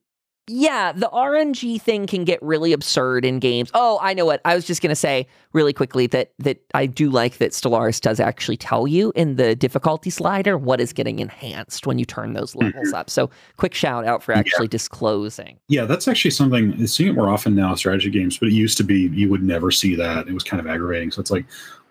[0.47, 3.71] yeah, the RNG thing can get really absurd in games.
[3.73, 4.41] Oh, I know what.
[4.43, 8.01] I was just going to say really quickly that that I do like that Stellaris
[8.01, 12.33] does actually tell you in the difficulty slider what is getting enhanced when you turn
[12.33, 12.97] those levels Mhm.
[12.97, 13.09] up.
[13.09, 14.39] So, quick shout out for Yeah.
[14.39, 15.57] actually disclosing.
[15.69, 16.85] Yeah, that's actually something.
[16.87, 19.43] Seeing it more often now in strategy games, but it used to be you would
[19.43, 20.27] never see that.
[20.27, 21.11] It was kind of aggravating.
[21.11, 21.45] So it's like,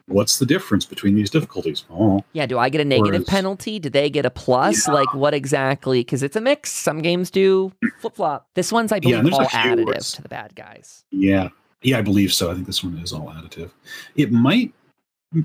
[0.07, 1.85] what's the difference between these difficulties?
[1.91, 3.79] Oh, Yeah, do I get a negative Whereas- penalty?
[3.79, 4.87] Do they get a plus?
[4.89, 4.95] Yeah.
[4.95, 6.01] Like what exactly?
[6.01, 6.73] Because it's a mix.
[6.73, 8.49] Some games do flip flop.
[8.55, 11.05] This one's, I believe, a all additive to the bad guys.
[11.11, 11.49] yeah,
[11.83, 12.51] yeah, I believe so.
[12.51, 13.71] I think this one is all additive.
[14.17, 14.73] It might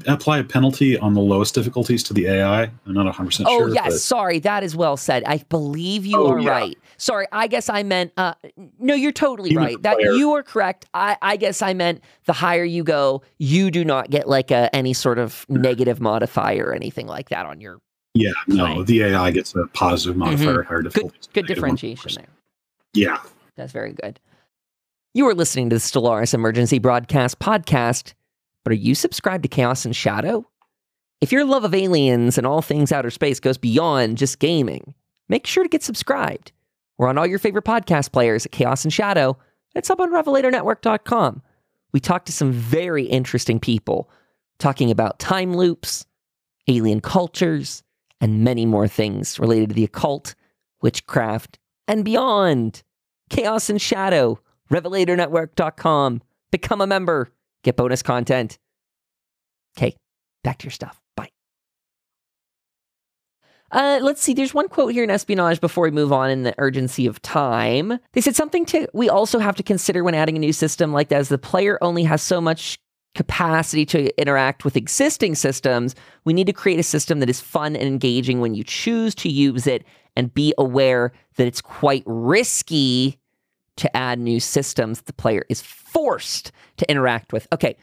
[0.08, 2.64] apply a penalty on the lowest difficulties to the AI.
[2.64, 3.70] I'm not 100 percent Oh sure.
[3.70, 5.24] Oh, yes, but- sorry, that is well said.
[5.26, 6.50] I believe you Oh, are yeah.
[6.50, 6.78] right.
[6.98, 8.12] Sorry, I guess I meant.
[8.18, 8.34] Uh,
[8.80, 9.76] no, you're totally Even right.
[9.76, 10.86] the That you are correct.
[10.94, 14.74] I, I guess I meant the higher you go, you do not get like a
[14.76, 17.80] any sort of negative modifier or anything like that on your
[18.14, 18.86] yeah, no, Right.
[18.88, 21.28] the AI gets a positive modifier, higher good difficulties.
[21.34, 22.16] good negative one, of differentiation course.
[22.16, 22.28] there.
[22.94, 23.20] Yeah,
[23.56, 24.20] That's very good.
[25.14, 28.14] You are listening to the Stellaris Emergency Broadcast podcast,
[28.68, 30.46] but are you subscribed to Chaos and Shadow?
[31.22, 34.94] If your love of aliens and all things outer space goes beyond just gaming,
[35.30, 36.52] make sure to get subscribed.
[36.98, 39.38] We're on all your favorite podcast players at Chaos and Shadow.
[39.74, 41.42] It's up on RevelatorNetwork.com.
[41.94, 44.10] We talk to some very interesting people
[44.60, 46.06] talking about time loops,
[46.68, 47.84] alien cultures,
[48.20, 50.36] and many more things related to the occult,
[50.82, 52.84] witchcraft, and beyond.
[53.30, 56.22] Chaos and Shadow, RevelatorNetwork.com.
[56.52, 57.32] Become a member,
[57.68, 58.58] get bonus content.
[59.78, 59.96] Okay,
[60.44, 61.00] back to your stuff.
[61.16, 61.30] Bye.
[63.72, 64.34] Uh, let's see.
[64.34, 68.00] There's one quote here in espionage before we move on in the urgency of time.
[68.14, 71.10] They said something to we also have to consider when adding a new system like
[71.10, 72.80] that as the player only has so much
[73.14, 75.96] capacity to interact with existing systems.
[76.24, 79.30] We need to create a system that is fun and engaging when you choose to
[79.30, 79.84] use it
[80.16, 83.20] and be aware that it's quite risky
[83.78, 87.48] to add new systems the player is forced to interact with.
[87.54, 87.78] Okay,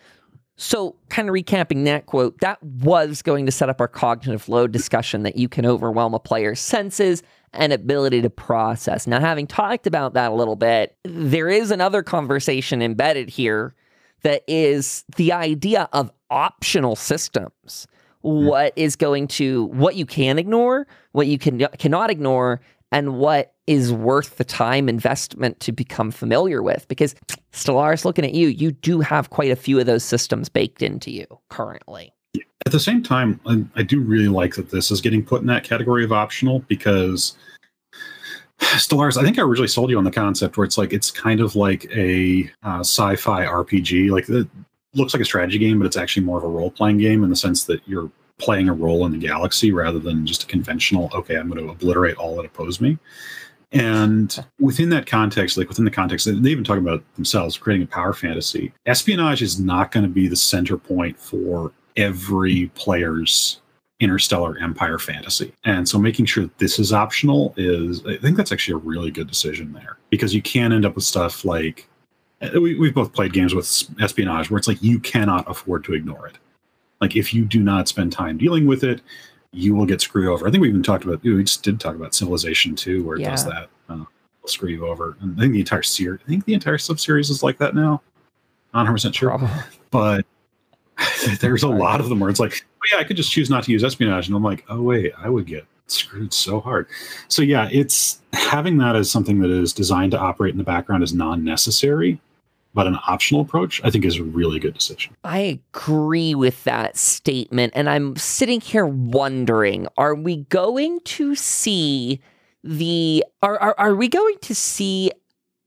[0.56, 4.70] so kind of recapping that quote, that was going to set up our cognitive load
[4.70, 9.06] discussion that you can overwhelm a player's senses and ability to process.
[9.06, 13.74] Now, having talked about that a little bit, there is another conversation embedded here
[14.22, 17.86] that is the idea of optional systems.
[18.22, 18.46] Hmm.
[18.46, 22.60] What is going to what you can ignore, what you can cannot ignore,
[22.92, 26.86] and what is worth the time investment to become familiar with.
[26.88, 27.14] Because
[27.52, 31.10] Stellaris, looking at you, you do have quite a few of those systems baked into
[31.10, 32.12] you currently.
[32.66, 35.46] At the same time, I, I do really like that this is getting put in
[35.48, 37.36] that category of optional because
[38.60, 41.40] Stellaris, I think I originally sold you on the concept where it's like it's kind
[41.40, 44.10] of like a uh, sci-fi RPG.
[44.10, 44.48] Like it
[44.94, 47.36] looks like a strategy game, but it's actually more of a role-playing game in the
[47.36, 48.10] sense that you're
[48.44, 51.10] playing a role in the galaxy rather than just a conventional.
[51.14, 52.98] Okay, I'm going to obliterate all that oppose me.
[53.72, 57.88] And within that context, like within the context, they even talk about themselves creating a
[57.88, 58.72] power fantasy.
[58.86, 63.60] Espionage is not going to be the center point for every player's
[63.98, 65.52] interstellar empire fantasy.
[65.64, 69.10] And so making sure that this is optional is, I think that's actually a really
[69.10, 71.88] good decision there because you can end up with stuff like,
[72.52, 73.66] we, we've both played games with
[74.00, 76.38] espionage where it's like you cannot afford to ignore it.
[77.04, 79.02] Like if you do not spend time dealing with it,
[79.52, 80.48] you will get screwed over.
[80.48, 83.24] I think we even talked about, we just did talk about Civilization 2 where it
[83.24, 83.68] does that.
[83.90, 84.04] Uh,
[84.46, 85.18] screw you over.
[85.20, 87.74] And I think the entire series, I think the entire sub series is like that
[87.74, 88.00] now.
[88.72, 89.50] Not 100% sure Probably.
[89.90, 90.24] but
[91.42, 93.64] there's a lot of them where it's like, oh yeah, I could just choose not
[93.64, 96.86] to use espionage, and I'm like, oh wait, I would get screwed so hard.
[97.28, 101.02] So yeah, it's having that as something that is designed to operate in the background
[101.02, 102.18] is non-necessary,
[102.74, 105.14] but an optional approach, I think, is a really good decision.
[105.22, 107.72] I agree with that statement.
[107.76, 112.20] And I'm sitting here wondering are we going to see
[112.62, 113.24] the.
[113.42, 115.12] Are, are, are we going to see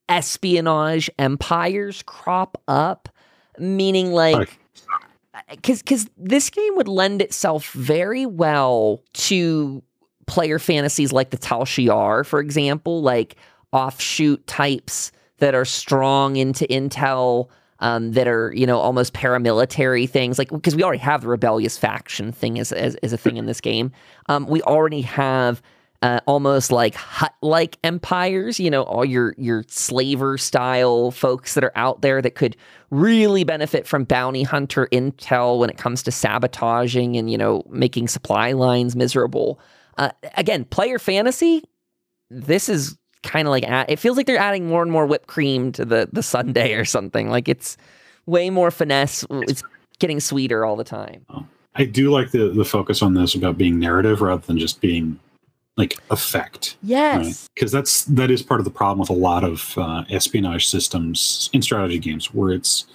[0.09, 3.09] espionage empires crop up?
[3.57, 4.59] Meaning, like.
[5.49, 9.81] Because because this game would lend itself very well to
[10.25, 13.35] player fantasies like the Tal Shiar, for example, like
[13.71, 20.37] offshoot types that are strong into intel um, that are you know almost paramilitary things
[20.37, 23.45] like because we already have the rebellious faction thing as, as, as a thing in
[23.45, 23.91] this game.
[24.29, 25.61] Um, we already have
[26.01, 31.63] uh, almost like Hutt like empires you know all your your slaver style folks that
[31.63, 32.55] are out there that could
[32.89, 38.07] really benefit from bounty hunter intel when it comes to sabotaging and you know making
[38.07, 39.59] supply lines miserable.
[39.97, 41.63] Uh, again player fantasy
[42.29, 45.27] this is kind of like add, it feels like they're adding more and more whipped
[45.27, 47.29] cream to the the sundae or something.
[47.29, 47.77] Like it's
[48.25, 49.25] way more finesse.
[49.29, 49.63] It's
[49.99, 51.25] getting sweeter all the time.
[51.75, 55.19] I do like the the focus on this about being narrative rather than just being
[55.77, 56.75] like effect.
[56.81, 57.47] Yes.
[57.53, 61.49] Because that's that is part of the problem with a lot of uh, espionage systems
[61.53, 62.85] in strategy games, where it's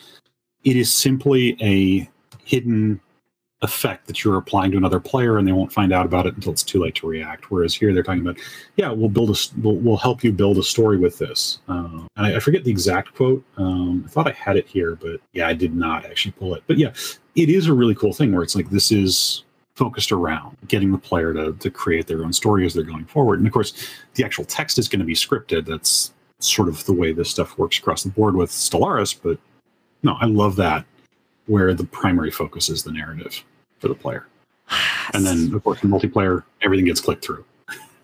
[0.64, 2.08] it is simply a
[2.44, 3.00] hidden
[3.62, 6.53] effect that you're applying to another player, and they won't find out about it until
[6.53, 7.51] it's too late to react.
[7.51, 8.38] Whereas here, they're talking about,
[8.77, 11.61] yeah, we'll build a we'll, we'll help you build a story with this.
[11.68, 13.44] Uh, and I, I forget the exact quote.
[13.57, 16.64] Um, I thought I had it here, but yeah, I did not actually pull it.
[16.66, 16.92] But yeah,
[17.37, 19.44] it is a really cool thing where it's like this is
[19.77, 23.38] focused around getting the player to, to create their own story as they're going forward.
[23.38, 25.66] And of course, the actual text is going to be scripted.
[25.66, 29.16] That's sort of the way this stuff works across the board with Stellaris.
[29.22, 29.38] But
[30.03, 30.85] no, I love that
[31.46, 33.44] where the primary focus is the narrative
[33.83, 34.27] for the player.
[35.14, 37.45] And then, of course, in multiplayer, everything gets clicked through.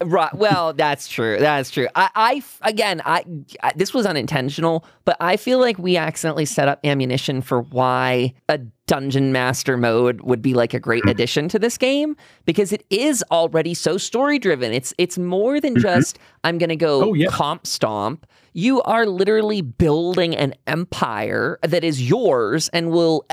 [0.05, 0.35] Right.
[0.35, 1.39] Well, that's true.
[1.39, 1.87] That's true.
[1.95, 3.25] I again, I,
[3.63, 8.35] I, this was unintentional, but I feel like we accidentally set up ammunition for why
[8.49, 11.09] a dungeon master mode would be like a great Mm-hmm.
[11.11, 14.73] addition to this game because it is already so story driven.
[14.73, 17.11] It's it's more than just I'm going to go Mm-hmm.
[17.11, 17.29] Oh, yeah.
[17.31, 18.27] comp stomp.
[18.55, 23.25] You are literally building an empire that is yours and will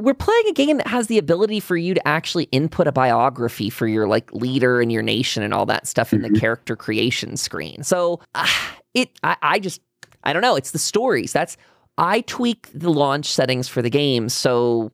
[0.00, 3.68] we're playing a game that has the ability for you to actually input a biography
[3.68, 6.38] for your like leader and your nation and all that stuff in the Mhm.
[6.40, 7.82] character creation screen.
[7.82, 8.46] So uh,
[8.94, 9.80] it, I, I just,
[10.24, 10.54] I don't know.
[10.56, 11.32] It's the stories.
[11.32, 11.56] That's
[11.98, 14.92] I tweak the launch settings for the game so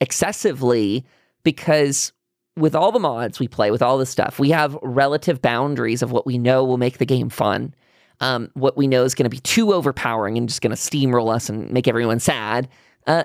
[0.00, 1.04] excessively
[1.42, 2.12] because
[2.56, 6.12] with all the mods we play, with all the stuff, we have relative boundaries of
[6.12, 7.74] what we know will make the game fun.
[8.20, 11.32] Um, what we know is going to be too overpowering and just going to steamroll
[11.34, 12.68] us and make everyone sad.
[13.06, 13.24] Uh,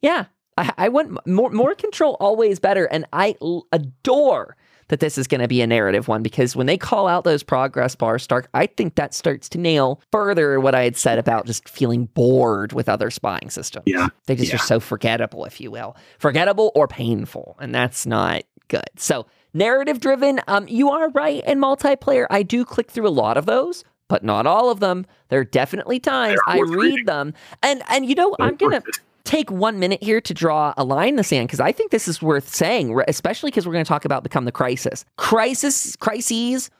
[0.00, 4.56] yeah, I, I want more more control always better, and I l- adore
[4.88, 7.42] that this is going to be a narrative one because when they call out those
[7.42, 11.46] progress bars, Starke, I think that starts to nail further what I had said about
[11.46, 13.84] just feeling bored with other spying systems.
[13.86, 14.56] Yeah, they just yeah.
[14.56, 18.90] are so forgettable, if you will, forgettable or painful, and that's not good.
[18.96, 21.42] So narrative driven, um, you are right.
[21.44, 23.84] In multiplayer, I do click through a lot of those.
[24.06, 25.06] But not all of them.
[25.30, 27.04] There are definitely times I read reading.
[27.06, 28.82] them, and and you know I'm gonna
[29.24, 32.06] take one minute here to draw a line in the sand because I think this
[32.08, 35.04] is worth saying, especially because we're going to talk about become the crisis.
[35.16, 36.70] Crisis crises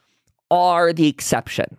[0.51, 1.77] are the exception.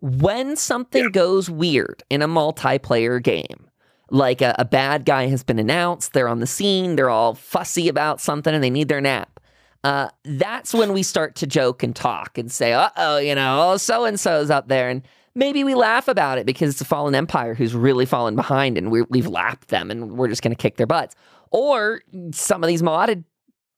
[0.00, 3.68] When something goes weird in a multiplayer game,
[4.10, 7.88] like a, a bad guy has been announced, they're on the scene, they're all fussy
[7.88, 9.40] about something, and they need their nap.
[9.84, 13.76] Uh, that's when we start to joke and talk and say, "Uh oh, you know,
[13.76, 15.02] so and so's up there," and
[15.34, 18.90] maybe we laugh about it because it's a fallen empire who's really fallen behind and
[18.90, 21.14] we we've lapped them and we're just going to kick their butts.
[21.50, 23.24] Or some of these modded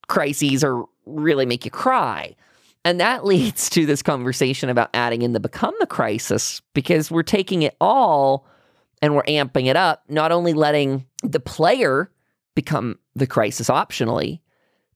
[0.07, 2.35] crises are really make you cry.
[2.83, 7.23] And that leads to this conversation about adding in the become the crisis because we're
[7.23, 8.47] taking it all
[9.01, 12.09] and we're amping it up, not only letting the player
[12.55, 14.39] become the crisis optionally,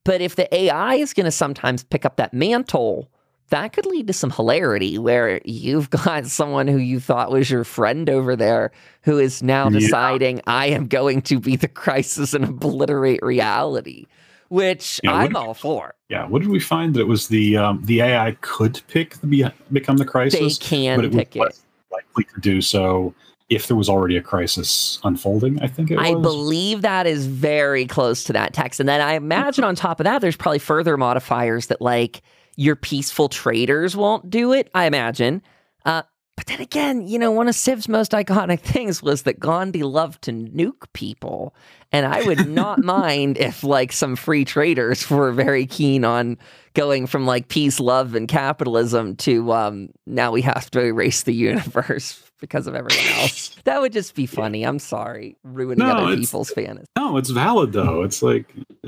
[0.04, 3.10] but if the AI is going to sometimes pick up that mantle,
[3.50, 7.64] that could lead to some hilarity where you've got someone who you thought was your
[7.64, 9.78] friend over there who is now Yeah.
[9.78, 14.06] deciding, I am going to be the crisis and obliterate reality,
[14.48, 15.94] which Yeah, I'm all for.
[16.08, 16.94] Yeah, what did we find?
[16.94, 20.58] That it was the um, the AI could pick the be- become the crisis?
[20.58, 21.92] They can but it pick was it.
[21.94, 23.14] likely to do so
[23.48, 25.60] if there was already a crisis unfolding.
[25.60, 28.78] I think it I believe that is very close to that text.
[28.80, 32.22] And then I imagine on top of that, there's probably further modifiers that like
[32.56, 35.42] your peaceful traders won't do it, I imagine.
[35.84, 36.02] Uh,
[36.36, 40.22] but then again, you know, one of Civ's most iconic things was that Gandhi loved
[40.22, 41.54] to nuke people.
[41.92, 46.38] And I would not mind if like some free traders were very keen on
[46.74, 51.34] going from like peace, love, and capitalism to um, now we have to erase the
[51.34, 53.56] universe because of everyone else.
[53.64, 54.64] That would just be funny.
[54.64, 56.86] I'm sorry, ruining No, other people's fantasy.
[56.96, 58.02] No, it's valid though.
[58.02, 58.52] It's like,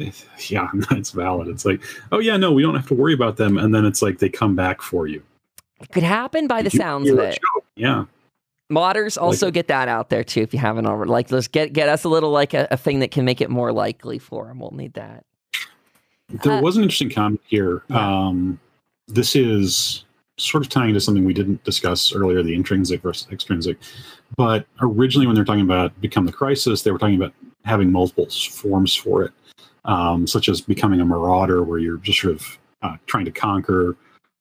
[0.49, 1.49] yeah, it's valid.
[1.49, 4.01] It's like, oh yeah, no, we don't have to worry about them, and then it's
[4.01, 5.23] like they come back for you.
[5.81, 7.39] It could happen by the you sounds of it.
[7.77, 8.07] Yeah,
[8.73, 11.11] Modders also get that out there too if you haven't already.
[11.11, 13.51] Like, let's get get us a little like a, a thing that can make it
[13.51, 14.59] more likely for them.
[14.59, 15.25] We'll need that.
[16.45, 17.83] there Uh, was an interesting comment here.
[17.91, 18.27] Yeah.
[18.27, 18.59] Um,
[19.07, 20.05] this is
[20.43, 23.79] sort of tying into something we didn't discuss earlier, the intrinsic versus extrinsic.
[24.37, 27.33] But originally, when they're talking about become the crisis, they were talking about
[27.65, 29.33] having multiple forms for it,
[29.85, 33.97] um, such as becoming a marauder, where you're just sort of uh, trying to conquer,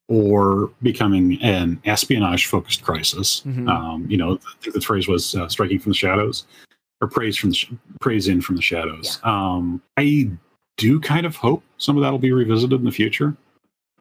[0.08, 3.44] or becoming an espionage-focused crisis.
[3.46, 3.70] Mhm.
[3.70, 6.46] Um, you know, I think the phrase was uh, "striking from the shadows,"
[7.00, 10.32] or "praise from the sh- praise in from the shadows." Um, I
[10.78, 13.36] do kind of hope some of that will be revisited in the future,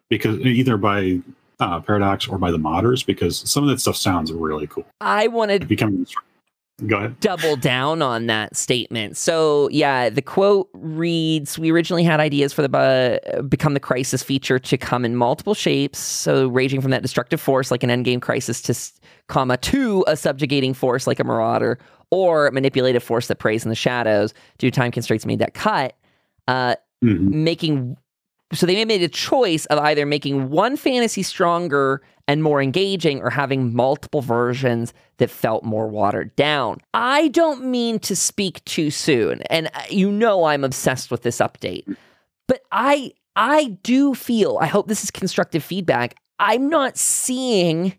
[0.09, 1.21] because either by
[1.61, 4.85] uh, Paradox or by the modders, because some of that stuff sounds really cool.
[5.01, 6.07] I wanted to become.
[6.87, 7.21] Go ahead.
[7.21, 9.19] double down on that statement.
[9.19, 14.23] So, yeah, the quote reads We originally had ideas for the uh, Become the Crisis
[14.23, 15.99] feature to come in multiple shapes.
[15.99, 18.75] So, ranging from that destructive force like an endgame crisis to,
[19.29, 21.79] comma, to a subjugating force like a marauder
[22.11, 24.33] or manipulative force that preys in the shadows.
[24.57, 25.95] Due to time constraints, made that cut.
[26.49, 27.29] Uh, Mhm.
[27.31, 27.97] making
[28.53, 33.31] so they made a choice of either making one fantasy stronger and more engaging or
[33.31, 36.79] having multiple versions that felt more watered down.
[36.95, 41.39] I don't mean to speak too soon and uh, you know I'm obsessed with this
[41.39, 41.97] update.
[42.47, 46.17] But I I do feel I hope this is constructive feedback.
[46.39, 47.95] I'm not seeing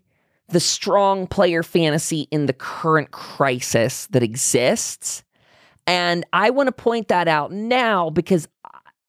[0.48, 5.24] the strong player fantasy in the current crisis that exists.
[5.86, 8.46] And I want to point that out now because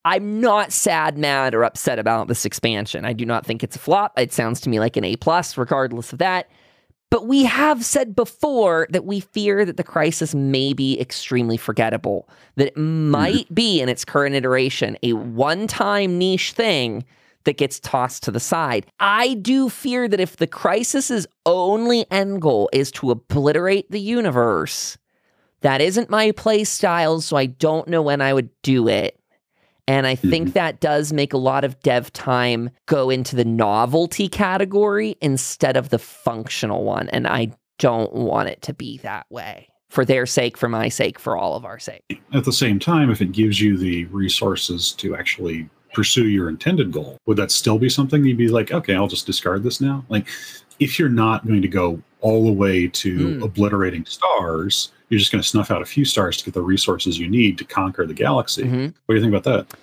[0.05, 3.05] I'm not sad, mad, or upset about this expansion.
[3.05, 4.19] I do not think it's a flop.
[4.19, 6.49] It sounds to me like an A plus, regardless of that.
[7.09, 12.27] But we have said before that we fear that the crisis may be extremely forgettable,
[12.55, 17.05] that it might be in its current iteration a one time niche thing
[17.43, 18.87] that gets tossed to the side.
[18.99, 24.97] I do fear that if the crisis's only end goal is to obliterate the universe,
[25.61, 29.19] that isn't my play style, so I don't know when I would do it.
[29.87, 34.27] And I think that does make a lot of dev time go into the novelty
[34.29, 37.09] category instead of the functional one.
[37.09, 41.19] And I don't want it to be that way for their sake, for my sake,
[41.19, 42.01] for all of our sake.
[42.33, 46.91] At the same time, if it gives you the resources to actually pursue your intended
[46.91, 50.05] goal, would that still be something you'd be like, okay, I'll just discard this now?
[50.09, 50.27] Like,
[50.79, 53.43] if you're not going to go all the way to Hmm.
[53.43, 57.19] obliterating stars, you're just going to snuff out a few stars to get the resources
[57.19, 58.63] you need to conquer the galaxy.
[58.63, 58.95] Mhm.
[59.05, 59.77] What do you think about that?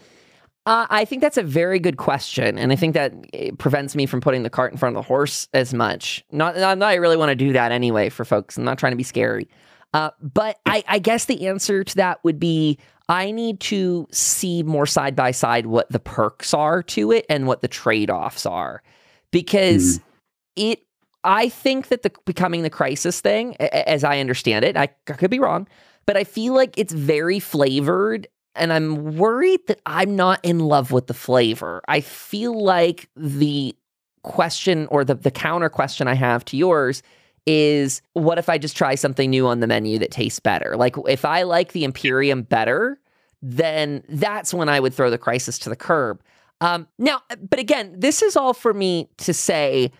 [0.66, 4.06] Uh, I think that's a very good question, and I think that it prevents me
[4.06, 6.24] from putting the cart in front of the horse as much.
[6.32, 8.58] Not, not that I really want to do that anyway for folks.
[8.58, 9.48] I'm not trying to be scary,
[9.94, 12.76] uh, but I, I guess the answer to that would be
[13.08, 17.46] I need to see more side by side what the perks are to it and
[17.46, 18.82] what the trade offs are,
[19.30, 20.00] because
[20.56, 20.80] it.
[21.24, 25.30] I think that the becoming the crisis thing, as I understand it, I, I could
[25.30, 25.68] be wrong,
[26.06, 30.90] but I feel like it's very flavored and I'm worried that I'm not in love
[30.92, 31.82] with the flavor.
[31.88, 33.76] I feel like the
[34.22, 37.02] question or the, the counter question I have to yours
[37.46, 40.76] is what if I just try something new on the menu that tastes better?
[40.76, 43.00] Like if I like the Imperium better,
[43.42, 46.22] then that's when I would throw the crisis to the curb.
[46.60, 49.90] Um, now, but again, this is all for me to say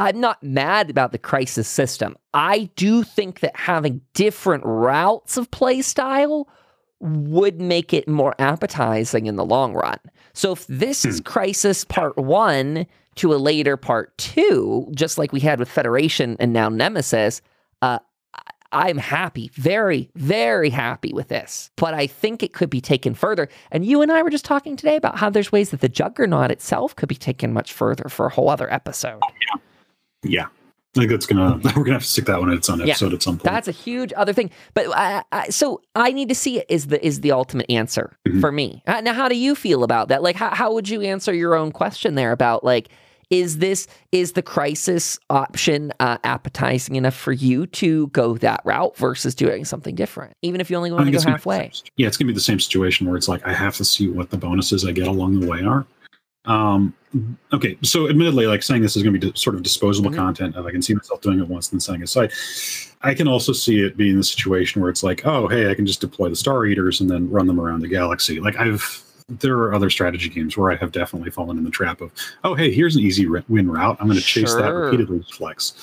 [0.00, 2.16] I'm not mad about the crisis system.
[2.32, 6.48] I do think that having different routes of play style
[7.00, 9.98] would make it more appetizing in the long run.
[10.32, 12.86] So if this is Crisis Part 1
[13.16, 17.42] to a later Part 2, just like we had with Federation and now Nemesis,
[17.82, 17.98] uh,
[18.72, 21.70] I'm happy, very, very happy with this.
[21.76, 23.50] But I think it could be taken further.
[23.70, 26.50] And you and I were just talking today about how there's ways that the Juggernaut
[26.50, 29.20] itself could be taken much further for a whole other episode.
[29.22, 29.60] Yeah.
[30.24, 30.46] I
[30.94, 32.86] think that's gonna we're gonna have to stick that one in its own Yeah.
[32.86, 33.44] episode at some point.
[33.44, 34.50] That's a huge other thing.
[34.74, 38.16] But I, I, so I need to see it is the is the ultimate answer
[38.26, 38.40] Mhm.
[38.40, 38.82] for me.
[38.86, 40.22] Uh, Now, how do you feel about that?
[40.22, 42.88] Like, how how would you answer your own question there about like?
[43.30, 48.96] Is this is the crisis option uh, appetizing enough for you to go that route
[48.96, 51.70] versus doing something different, even if you only want to go halfway?
[51.72, 54.08] same- Yeah, it's gonna be the same situation where it's like I have to see
[54.08, 55.86] what the bonuses I get along the way are.
[56.46, 56.94] Um,
[57.52, 60.16] okay, so admittedly, like saying this is going to be di- sort of disposable Mhm.
[60.16, 62.32] content, and I can see myself doing it once and then setting it aside.
[63.02, 65.86] I can also see it being the situation where it's like, oh, hey, I can
[65.86, 68.40] just deploy the Star Eaters and then run them around the galaxy.
[68.40, 72.00] Like I've, there are other strategy games where I have definitely fallen in the trap
[72.00, 72.10] of,
[72.44, 73.96] oh, hey, here's an easy win route.
[74.00, 75.74] I'm going to chase that repeatedly with flex.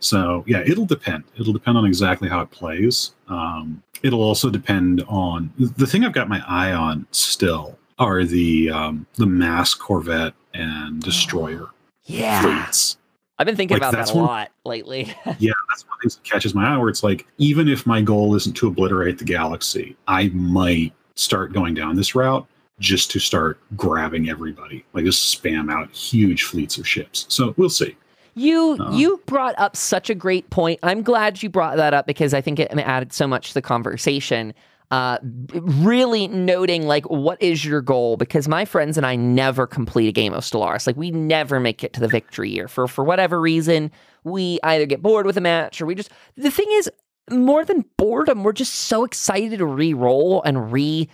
[0.00, 1.24] So yeah, it'll depend.
[1.38, 3.12] It'll depend on exactly how it plays.
[3.28, 8.70] Um, it'll also depend on the thing I've got my eye on still are the
[8.70, 11.68] um, the mass Corvette and destroyer
[12.04, 12.98] Yeah, fleets.
[13.38, 15.04] I've been thinking Like, about that a one- lot lately.
[15.38, 16.78] Yeah, that's one of the things that catches my eye.
[16.78, 21.52] Where it's like, even if my goal isn't to obliterate the galaxy, I might start
[21.52, 22.46] going down this route
[22.78, 27.26] just to start grabbing everybody, like just spam out huge fleets of ships.
[27.28, 27.96] So we'll see.
[28.34, 28.92] You Uh.
[28.96, 30.80] you brought up such a great point.
[30.82, 33.62] I'm glad you brought that up because I think it added so much to the
[33.62, 34.54] conversation.
[34.92, 35.16] Uh,
[35.54, 38.18] really noting like what is your goal?
[38.18, 40.86] Because my friends and I never complete a game of Stellaris.
[40.86, 43.90] Like we never make it to the victory year for for whatever reason.
[44.24, 46.10] We either get bored with a match or we just.
[46.36, 46.90] The thing is,
[47.30, 51.08] more than boredom, we're just so excited to re-roll and re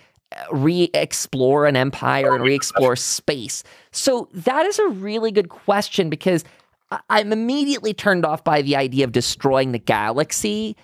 [0.51, 3.63] re-explore an empire and re-explore space.
[3.91, 6.43] So that is a really good question because
[7.09, 10.75] I'm immediately turned off by the idea of destroying the galaxy.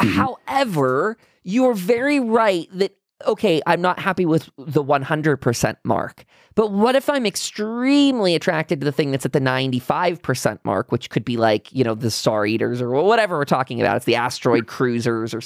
[0.00, 0.12] Mhm.
[0.12, 6.24] However, you're very right that okay, I'm not happy with the 100% mark.
[6.54, 11.10] But what if I'm extremely attracted to the thing that's at the 95% mark, which
[11.10, 13.96] could be like, you know, the Star Eaters or whatever we're talking about?
[13.96, 15.42] It's the asteroid cruisers or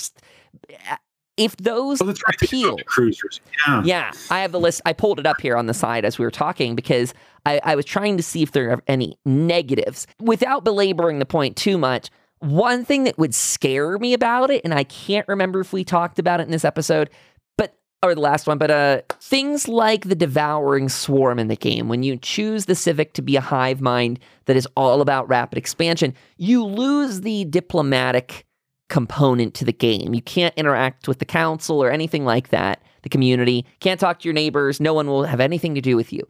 [1.37, 2.17] if those Oh, right.
[2.43, 2.77] appeal.
[2.87, 3.41] Cruisers.
[3.67, 3.83] Yeah.
[3.85, 4.81] Yeah, I have the list.
[4.87, 7.13] I pulled it up here on the side as we were talking because
[7.45, 10.07] I, I was trying to see if there are any negatives.
[10.21, 12.09] Without belaboring the point too much,
[12.45, 16.19] one thing that would scare me about it, and I can't remember if we talked
[16.19, 17.11] about it in this episode,
[17.57, 21.89] but or the last one, but uh, things like the devouring swarm in the game.
[21.89, 25.59] When you choose the civic to be a hive mind that is all about rapid
[25.59, 28.45] expansion, you lose the diplomatic
[28.89, 30.15] component to the game.
[30.15, 33.65] You can't interact with the council or anything like that, the community.
[33.81, 34.81] Can't talk to your neighbors.
[34.81, 36.23] No one will have anything to do with you.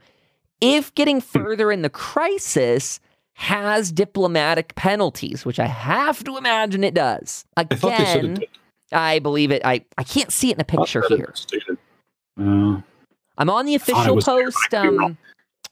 [0.61, 3.01] If getting further in the crisis
[3.35, 7.45] has diplomatic penalties, which I have to imagine it does.
[7.57, 8.49] I thought they said it Again, did.
[8.93, 9.63] I believe it.
[9.65, 11.35] I, I can't see it in a I picture here.
[12.41, 12.81] Uh,
[13.37, 15.05] I'm on the official there, post, I could be wrong.
[15.05, 15.19] um,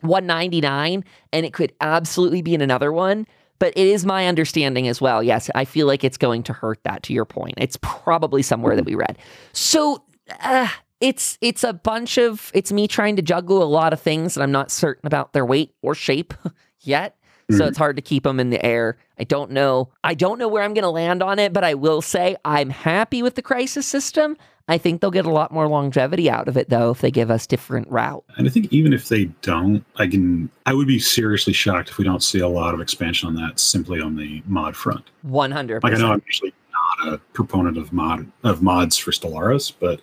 [0.00, 3.26] 199, and it could absolutely be in another one.
[3.60, 5.22] But it is my understanding as well.
[5.22, 7.04] Yes, I feel like it's going to hurt that.
[7.04, 9.18] To your point, it's probably somewhere that we read.
[9.52, 10.02] So
[10.40, 10.68] uh,
[11.00, 14.42] it's it's a bunch of it's me trying to juggle a lot of things, and
[14.42, 16.34] I'm not certain about their weight or shape
[16.80, 17.16] yet.
[17.56, 17.68] So Mhm.
[17.68, 18.96] it's hard to keep them in the air.
[19.18, 19.88] I don't know.
[20.04, 22.70] I don't know where I'm going to land on it, but I will say I'm
[22.70, 24.36] happy with the crisis system.
[24.68, 27.30] I think they'll get a lot more longevity out of it, though, if they give
[27.30, 28.24] us different route.
[28.36, 30.50] and I think even if they don't, I can.
[30.66, 33.58] I would be seriously shocked if we don't see a lot of expansion on that
[33.58, 35.04] simply on the mod front.
[35.22, 35.82] One hundred.
[35.82, 36.54] Like I know I'm usually
[37.02, 40.00] not a proponent of mod of mods for Stellaris, but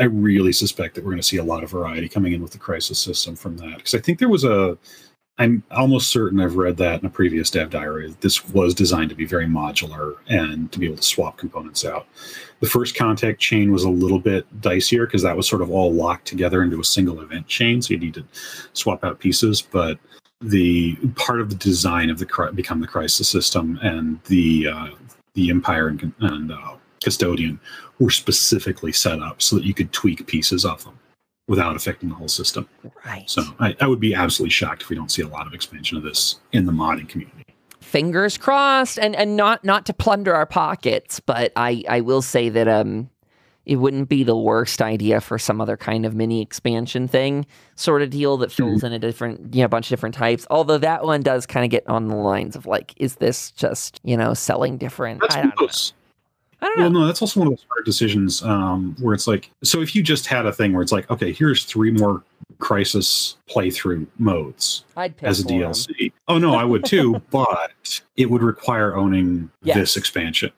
[0.00, 2.52] I really suspect that we're going to see a lot of variety coming in with
[2.52, 3.78] the crisis system from that.
[3.78, 4.78] Because I think there was a,
[5.40, 8.14] I'm almost certain I've read that in a previous dev diary.
[8.20, 12.08] This was designed to be very modular and to be able to swap components out.
[12.58, 15.92] The first contact chain was a little bit dicier because that was sort of all
[15.92, 18.24] locked together into a single event chain, so you need to
[18.72, 19.98] swap out pieces, but
[20.40, 24.88] the part of the design of the become the crisis system and the uh,
[25.34, 27.58] the empire and, and uh, custodian
[27.98, 30.98] were specifically set up so that you could tweak pieces of them
[31.48, 32.68] without affecting the whole system.
[33.04, 33.28] Right.
[33.28, 35.96] So I, I would be absolutely shocked if we don't see a lot of expansion
[35.96, 37.44] of this in the modding community.
[37.80, 42.48] Fingers crossed, and and not not to plunder our pockets, but I I will say
[42.50, 43.10] that um.
[43.66, 47.44] It wouldn't be the worst idea for some other kind of mini expansion thing,
[47.74, 50.46] sort of deal that fills in a different, you know, bunch of different types.
[50.48, 54.00] Although that one does kind of get on the lines of like, is this just,
[54.02, 55.20] you know, selling different?
[55.20, 55.66] That's I don't of know.
[55.66, 55.92] those.
[56.60, 56.82] I don't know.
[56.84, 59.94] Well, no, that's also one of those hard decisions um, where it's like, so if
[59.94, 62.22] you just had a thing where it's like, okay, here's three more
[62.58, 64.84] crisis playthrough modes
[65.22, 65.44] as a.
[65.44, 66.12] DLC.
[66.26, 69.76] Oh no, I would too, but it would require owning Yes.
[69.76, 70.50] this expansion.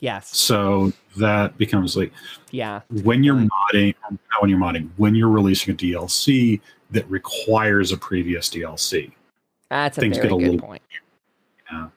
[0.00, 0.36] Yes.
[0.36, 2.12] So that becomes like
[2.50, 2.80] Yeah.
[3.02, 7.96] when you're modding, not when you're modding, when you're releasing a DLC that requires a
[7.96, 9.12] previous DLC.
[9.70, 10.82] That's a Things very get a good little- point.
[11.70, 11.88] Yeah.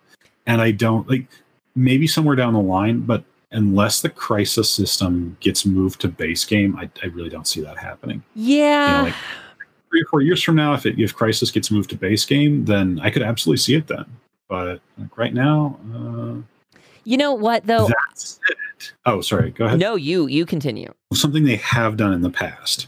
[0.45, 1.27] And I don't like
[1.75, 3.23] maybe somewhere down the line, but
[3.57, 7.77] unless the crisis system gets moved to base game, I, I really don't see that
[7.77, 8.23] happening.
[8.35, 9.01] Yeah.
[9.03, 9.13] like-
[9.89, 12.65] Three or four years from now, if it, if crisis gets moved to base game,
[12.65, 14.03] then I could absolutely see it then.
[14.49, 16.41] But like right now, uh,
[17.05, 17.87] you know what though?
[18.09, 18.91] that's it.
[19.05, 19.51] Oh, sorry.
[19.51, 19.79] Go ahead.
[19.79, 20.93] No, you you continue.
[21.13, 22.87] something they have done in the past.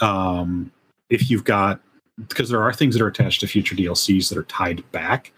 [0.00, 0.72] Um,
[1.08, 1.80] if you've got
[2.28, 5.32] because there are things that are attached to future DLCs that are tied back,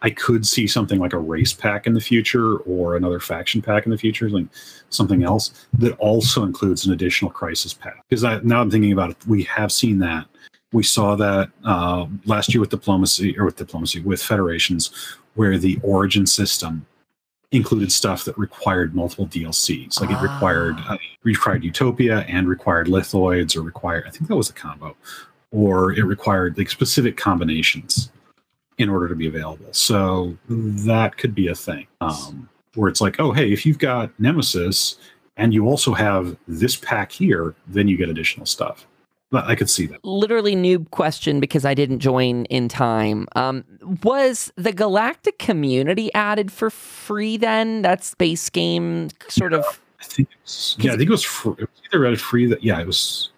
[0.00, 3.84] I could see something like a race pack in the future or another faction pack
[3.84, 4.46] in the future, like
[4.90, 8.02] something else that also includes an additional crisis pack.
[8.08, 10.26] Because I, now I'm thinking about it, we have seen that.
[10.72, 14.90] We saw that uh, last year with diplomacy or with diplomacy with federations,
[15.34, 16.86] where the origin system
[17.52, 20.00] included stuff that required multiple DLCs.
[20.00, 20.94] Like it required Ah.
[20.94, 24.96] uh, required Utopia and required Lithoids, or required I think that was a combo,
[25.52, 28.10] or it required like specific combinations
[28.78, 29.66] in order to be available.
[29.72, 34.10] So that could be a thing um, where it's like, oh hey, if you've got
[34.18, 34.96] Nemesis
[35.36, 38.86] and you also have this pack here, then you get additional stuff.
[39.30, 40.04] But I could see that.
[40.04, 43.26] Literally noob question because I didn't join in time.
[43.34, 43.64] Um,
[44.02, 47.80] was the Galactic community added for free then?
[47.80, 51.52] That's base game sort of I think it was, yeah, I think it was, fr-
[51.52, 53.30] it was either at free that yeah, it was.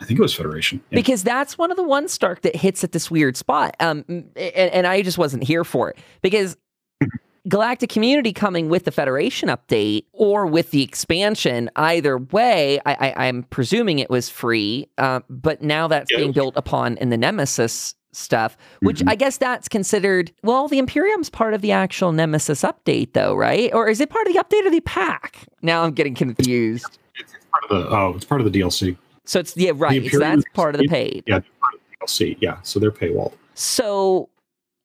[0.00, 0.80] I think it was Federation.
[0.90, 0.96] Yeah.
[0.96, 3.74] because that's one of the ones Starke that hits at this weird spot.
[3.80, 6.56] Um, and, and I just wasn't here for it because
[7.48, 13.26] Galactic Community coming with the Federation update or with the expansion, either way, I, I,
[13.28, 14.88] I'm presuming it was free.
[14.98, 19.10] Uh, but now that's Yeah, being built upon in the Nemesis stuff, which Mhm.
[19.10, 20.32] I guess that's considered.
[20.42, 23.72] Well, the Imperium's part of the actual Nemesis update, though, right?
[23.74, 25.46] Or is it part of the update of the pack?
[25.62, 26.98] Now I'm getting confused.
[27.14, 28.96] It's part of the oh, it's part of the DLC.
[29.26, 29.90] So it's yeah, right.
[29.92, 31.24] So Imperium that's part of the paid.
[31.26, 32.36] Yeah, it's part of the DLC.
[32.40, 33.32] Yeah, so they're paywalled.
[33.54, 34.28] So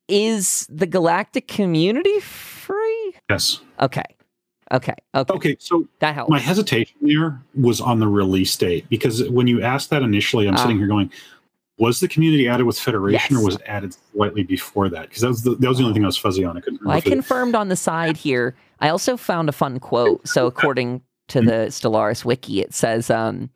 [0.08, 3.14] is the Galactic community free?
[3.30, 3.60] Yes.
[3.80, 4.02] Okay.
[4.72, 4.94] Okay.
[5.14, 5.34] Okay.
[5.34, 6.30] Okay, so That helps.
[6.30, 10.54] my hesitation there was on the release date because when you asked that initially, I'm
[10.54, 10.62] Ah.
[10.62, 11.10] sitting here going,
[11.78, 13.42] was the community added with Federation Yes.
[13.42, 15.02] or was it added slightly before that?
[15.08, 16.56] Because that was the, that was the only thing I was fuzzy on.
[16.56, 18.54] I couldn't Well, I if it- confirmed on the side here.
[18.80, 20.26] I also found a fun quote.
[20.26, 21.46] So, according to Hmm.
[21.46, 23.50] the Stellaris wiki, it says, um,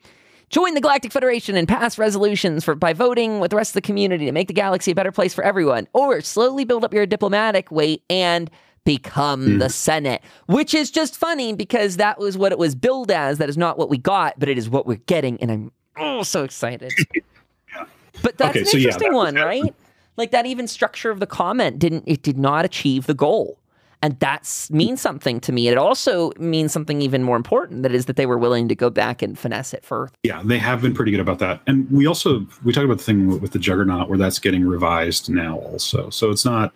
[0.51, 3.81] "Join the Galactic Federation and pass resolutions for by voting with the rest of the
[3.83, 7.07] community to make the galaxy a better place for everyone, or slowly build up your
[7.07, 8.51] diplomatic weight and."
[8.85, 9.59] Become Hmm.
[9.59, 13.39] the Senate, which is just funny because that was what it was billed as.
[13.39, 16.23] That is not what we got, but it is what we're getting, and I'm oh
[16.23, 16.93] so excited.
[18.23, 19.75] But that's Okay, an so yeah, interesting that one, that- right?
[20.17, 23.59] Like that even structure of the comment didn't it did not achieve the goal.
[24.03, 25.69] And that means something to me.
[25.69, 28.91] It also means something even more important that is that they were willing to go
[28.91, 30.13] back and finesse it further.
[30.23, 31.63] Yeah, they have been pretty good about that.
[31.67, 34.67] And we also we talked about the thing with, with the Juggernaut where that's getting
[34.67, 36.11] revised now also.
[36.11, 36.75] So it's not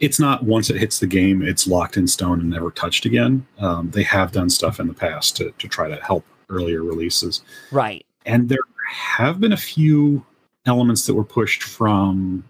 [0.00, 3.46] it's not once it hits the game, it's locked in stone and never touched again.
[3.58, 7.42] Um, they have done stuff in the past to to try to help earlier releases.
[7.70, 8.04] Right.
[8.24, 8.58] And there
[8.88, 10.24] have been a few
[10.66, 12.44] elements that were pushed from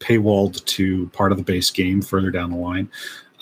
[0.00, 2.90] paywalled to part of the base game further down the line.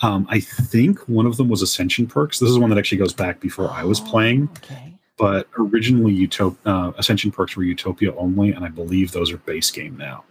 [0.01, 2.39] Um, I think one of them was Ascension perks.
[2.39, 4.93] This is one that actually goes back before I was playing Okay.
[5.17, 9.69] but originally Utop- uh, Ascension perks were Utopia only, and I believe those are base
[9.69, 10.23] game now.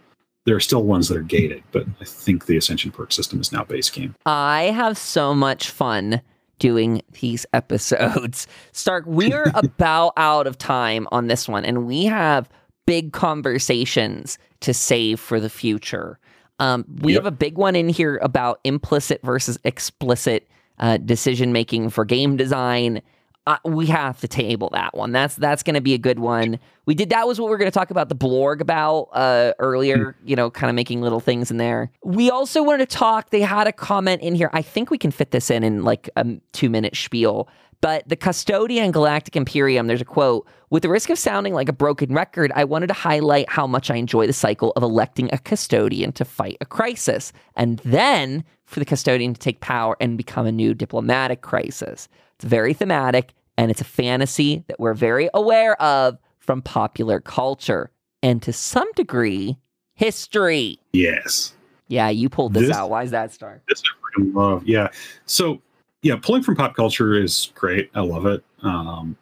[0.45, 3.51] There are still ones that are gated, but I think the Ascension perk system is
[3.51, 4.15] now base game.
[4.25, 6.21] I have so much fun
[6.59, 8.47] doing these episodes.
[8.73, 12.49] Starke, we're about out of time on this one, and we have
[12.87, 16.17] big conversations to save for the future.
[16.61, 17.23] Um, we Yep.
[17.23, 20.47] have a big one in here about implicit versus explicit
[20.79, 23.01] uh, decision making for game design.
[23.47, 25.11] Uh, we have to table that one.
[25.11, 26.59] That's that's going to be a good one.
[26.85, 29.53] We did that was what we are going to talk about the blorg about uh,
[29.57, 30.15] earlier.
[30.23, 31.91] You know, kind of making little things in there.
[32.03, 33.31] We also wanted to talk.
[33.31, 34.51] They had a comment in here.
[34.53, 37.47] I think we can fit this in in like a two minute spiel.
[37.81, 41.73] But the Custodian Galactic Imperium, there's a quote With the risk of sounding like a
[41.73, 45.37] broken record, I wanted to highlight how much I enjoy the cycle of electing a
[45.39, 50.45] custodian to fight a crisis, and then for the custodian to take power and become
[50.45, 52.07] a new diplomatic crisis.
[52.35, 57.91] It's very thematic, and it's a fantasy that we're very aware of from popular culture,
[58.23, 59.57] and to some degree,
[59.95, 60.79] history.
[60.93, 61.53] Yes,
[61.87, 62.89] Yeah, you pulled this, This- out.
[62.89, 63.61] Why is that, Star?
[63.67, 64.65] this I freaking love.
[64.65, 64.87] Yeah,
[65.25, 65.61] so
[66.01, 67.89] yeah, pulling from pop culture is great.
[67.93, 68.43] I love it.
[68.63, 69.15] Um,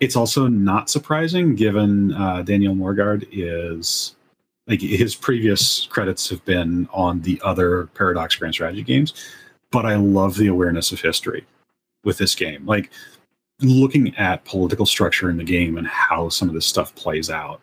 [0.00, 4.16] it's also not surprising given uh, Daniel Moregård is
[4.66, 9.12] like his previous credits have been on the other Paradox Grand Strategy games,
[9.70, 11.44] but I love the awareness of history
[12.04, 12.64] with this game.
[12.66, 12.90] Like
[13.60, 17.60] looking at political structure in the game and how some of this stuff plays out,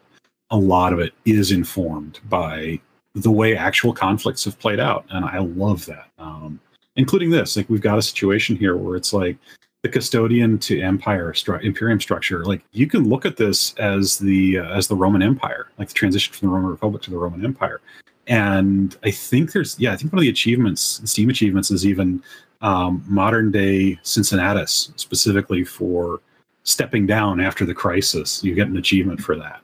[0.50, 2.80] a lot of it is informed by
[3.16, 6.10] the way actual conflicts have played out, and I love that.
[6.20, 6.60] Um,
[7.00, 9.38] including this, like we've got a situation here where it's like
[9.82, 12.46] the custodian to empire stru- imperium structure.
[12.46, 15.94] Like you can look at this as the uh, as the Roman Empire, like the
[15.94, 17.82] transition from the Roman Republic to the Roman Empire.
[18.28, 22.22] And I think there's yeah, I think one of the achievements, Steam achievements, is even
[22.62, 26.22] um, modern day Cincinnatus, specifically for
[26.64, 28.44] stepping down after the crisis.
[28.44, 29.62] You get an achievement for that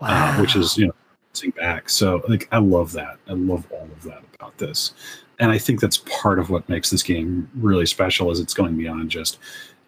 [0.00, 0.94] uh, which is you know
[1.56, 1.88] back.
[1.88, 3.18] So like I love that.
[3.28, 4.94] I love all of that about this,
[5.40, 8.30] and I think that's part of what makes this game really special.
[8.30, 9.38] Is it's going beyond just.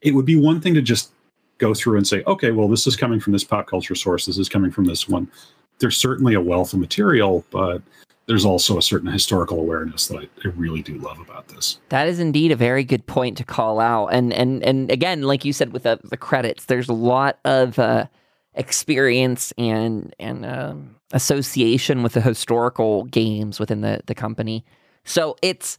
[0.00, 1.12] It would be one thing to just
[1.59, 4.26] go through and say, okay, well, this is coming from this pop culture source.
[4.26, 5.30] This is coming from this one.
[5.78, 7.82] There's certainly a wealth of material, but
[8.26, 11.78] there's also a certain historical awareness that I, I really do love about this.
[11.90, 15.44] That is indeed a very good point to call out, and and and again, like
[15.44, 18.07] you said with the, the credits, there's a lot of uh,
[18.55, 24.64] experience and and um, association with the historical games within the the company.
[25.05, 25.78] So it's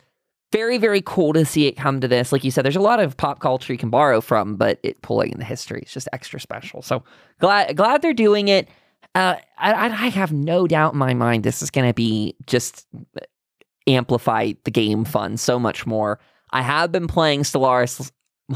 [0.51, 2.32] very very cool to see it come to this.
[2.32, 5.01] Like you said, there's a lot of pop culture you can borrow from, but it
[5.01, 6.82] pulling in the history is just extra special.
[6.82, 7.03] So
[7.39, 8.69] glad glad they're doing it.
[9.15, 12.88] Uh, I, I have no doubt in my mind this is going to be just
[13.88, 16.19] amplify the game fun so much more.
[16.51, 18.11] I have been playing Stellaris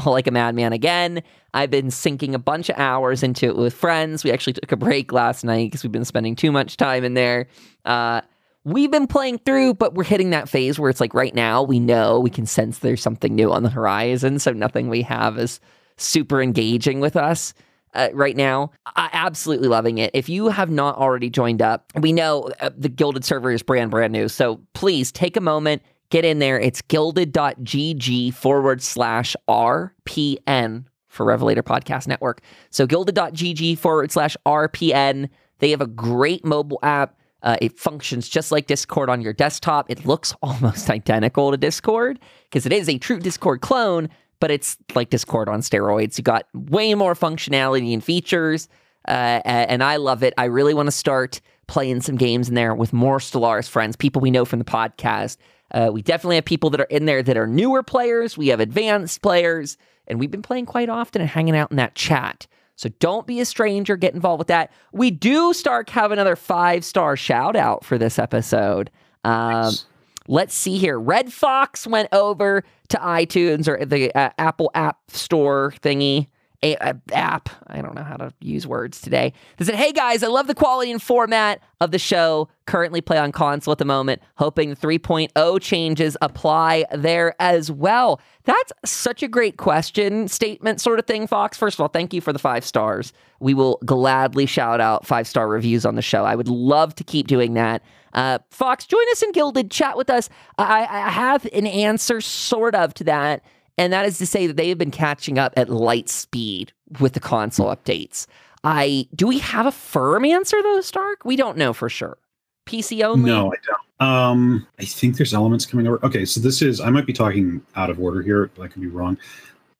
[0.06, 1.22] like a madman again.
[1.54, 4.22] I've been sinking a bunch of hours into it with friends.
[4.22, 7.14] We actually took a break last night because we've been spending too much time in
[7.14, 7.48] there.
[7.84, 8.20] Uh,
[8.64, 11.80] we've been playing through, but we're hitting that phase where it's like right now we
[11.80, 14.38] know we can sense there's something new on the horizon.
[14.38, 15.60] So nothing we have is
[15.96, 17.54] super engaging with us.
[17.94, 18.70] uh, right now.
[18.96, 20.10] I absolutely loving it.
[20.12, 23.90] If you have not already joined up, we know uh, the Guilded server is brand
[23.90, 24.28] brand new.
[24.28, 26.60] So please take a moment, get in there.
[26.60, 32.42] It's guilded.gg forward slash RPN for Revelator Podcast Network.
[32.70, 35.28] So guilded.gg forward slash RPN.
[35.58, 37.18] They have a great mobile app.
[37.42, 39.90] Uh, it functions just like Discord on your desktop.
[39.90, 44.08] It looks almost identical to Discord because it is a true Discord clone,
[44.40, 46.18] but it's like Discord on steroids.
[46.18, 48.68] You got way more functionality and features,
[49.06, 50.34] uh, and I love it.
[50.36, 54.20] I really want to start playing some games in there with more Stellaris friends, people
[54.20, 55.36] we know from the podcast.
[55.70, 58.38] Uh, we definitely have people that are in there that are newer players.
[58.38, 59.76] We have advanced players,
[60.06, 62.46] and we've been playing quite often and hanging out in that chat.
[62.78, 63.96] So don't be a stranger.
[63.96, 64.70] Get involved with that.
[64.92, 68.88] We do, Starke, have another five star shout out for this episode.
[69.24, 69.84] Um, nice.
[70.28, 70.96] Let's see here.
[70.96, 76.28] Red Fox went over to iTunes or the uh, Apple App Store thingy
[76.62, 77.48] a, a app.
[77.66, 79.32] I don't know how to use words today.
[79.56, 82.48] They said, "Hey guys, I love the quality and format of the show.
[82.66, 84.22] Currently play on console at the moment.
[84.36, 90.98] Hoping the 3.0 changes apply there as well." That's such a great question statement sort
[90.98, 91.58] of thing, Fox.
[91.58, 93.12] First of all, thank you for the five stars.
[93.40, 96.24] We will gladly shout out five star reviews on the show.
[96.24, 97.82] I would love to keep doing that.
[98.14, 99.70] Uh, Fox, join us in Guilded.
[99.70, 100.28] Chat with us.
[100.56, 103.42] I, I have an answer, sort of, to that.
[103.78, 107.12] And that is to say that they have been catching up at light speed with
[107.14, 108.26] the console updates.
[108.64, 111.24] I do we have a firm answer though, Starke?
[111.24, 112.18] We don't know for sure.
[112.66, 113.30] PC only?
[113.30, 113.78] No, I don't.
[114.00, 116.04] Um, I think there's elements coming over.
[116.04, 118.88] Okay, so this is I might be talking out of order here, I could be
[118.88, 119.16] wrong.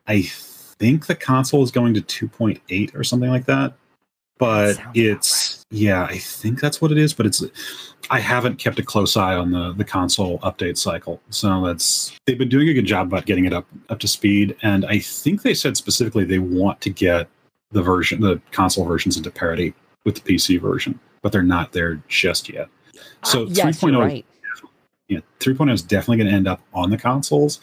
[0.07, 3.75] I think the console is going to 2.8 or something like that.
[4.39, 5.38] But it's.
[5.71, 7.45] Yeah, I think that's what it is, but it's
[8.11, 11.21] I haven't kept a close eye on the the console update cycle.
[11.29, 14.57] So that's they've been doing a good job about getting it up up to speed.
[14.63, 17.29] And I think they said specifically they want to get
[17.73, 22.03] the version the console versions into parity with the PC version, but they're not there
[22.09, 22.69] just yet.
[23.25, 24.27] So uh, yes, 3.0 right.
[25.09, 27.61] yeah, 3.0 is definitely going to end up on the consoles.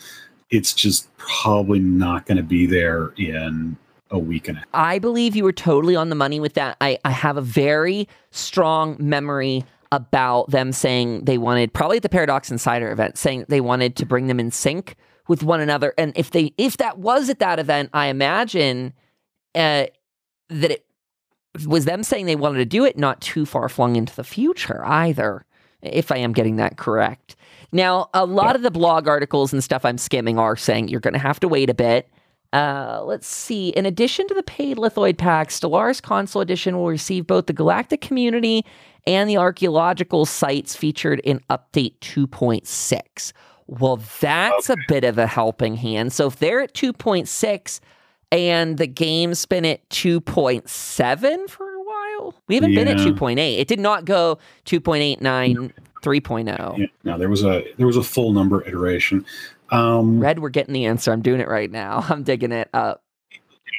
[0.51, 3.77] It's just probably not going to be there in
[4.15, 4.69] a week and a half.
[4.73, 6.77] I believe you were totally on the money with that.
[6.81, 12.09] I, I have a very strong memory about them saying they wanted probably at the
[12.09, 14.95] Paradox Insider event saying they wanted to bring them in sync
[15.27, 15.93] with one another.
[15.97, 18.93] And if they if that was at that event, I imagine
[19.53, 19.85] uh,
[20.49, 20.85] that it
[21.67, 24.83] was them saying they wanted to do it not too far flung into the future
[24.85, 25.45] either.
[25.81, 27.35] If I am getting that correct.
[27.71, 28.55] Now, a lot yeah.
[28.55, 31.47] of the blog articles and stuff I'm skimming are saying you're going to have to
[31.47, 32.09] wait a bit.
[32.55, 33.69] Uh, let's see.
[33.69, 37.99] In addition to the paid Lithoid pack, Stellaris Console Edition will receive both the Galactic
[37.99, 38.65] Community
[39.05, 43.33] and the archaeological sites featured in Update 2.6.
[43.67, 44.79] Well, that's okay.
[44.79, 46.13] a bit of a helping hand.
[46.13, 47.81] So if they're at 2.6
[48.31, 52.85] and the game's been at 2.7 for a while, we haven't yeah.
[52.85, 53.37] been at 2.8.
[53.59, 56.77] It did not go 2.89, 3.0.
[56.77, 59.25] Yeah, no, there was a there was a full number iteration.
[59.71, 61.11] Um, Red, we're getting the answer.
[61.11, 62.05] I'm doing it right now.
[62.09, 63.03] I'm digging it up.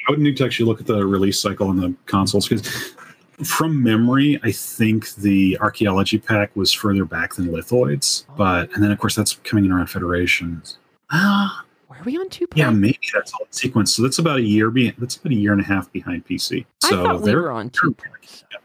[0.07, 2.95] I would need to actually look at the release cycle on the consoles because
[3.43, 8.91] from memory, I think the archaeology pack was further back than lithoids, but and then
[8.91, 10.77] of course that's coming in around federations.
[11.09, 12.45] Ah, where are we on two?
[12.53, 13.95] Yeah, maybe that's all sequence.
[13.95, 14.69] So that's about a year.
[14.69, 16.65] Be that's about a year and a half behind PC.
[16.81, 17.95] So I thought we were on two.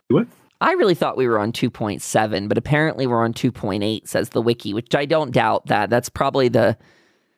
[0.08, 0.26] What?
[0.60, 4.72] I really thought we were on 2.7, but apparently we're on 2.8, says the wiki,
[4.72, 5.90] which I don't doubt that.
[5.90, 6.76] That's probably the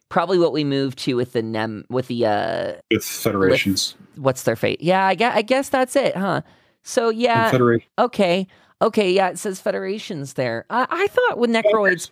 [0.09, 3.95] probably what we moved to with the nem with the uh with federations.
[4.15, 4.81] With, what's their fate?
[4.81, 6.43] Yeah, I guess I guess that's it, huh?
[6.83, 7.51] So yeah.
[7.99, 8.47] Okay,
[8.83, 9.31] okay, yeah.
[9.31, 10.67] It says federations there.
[10.71, 12.11] I, I thought with necroids.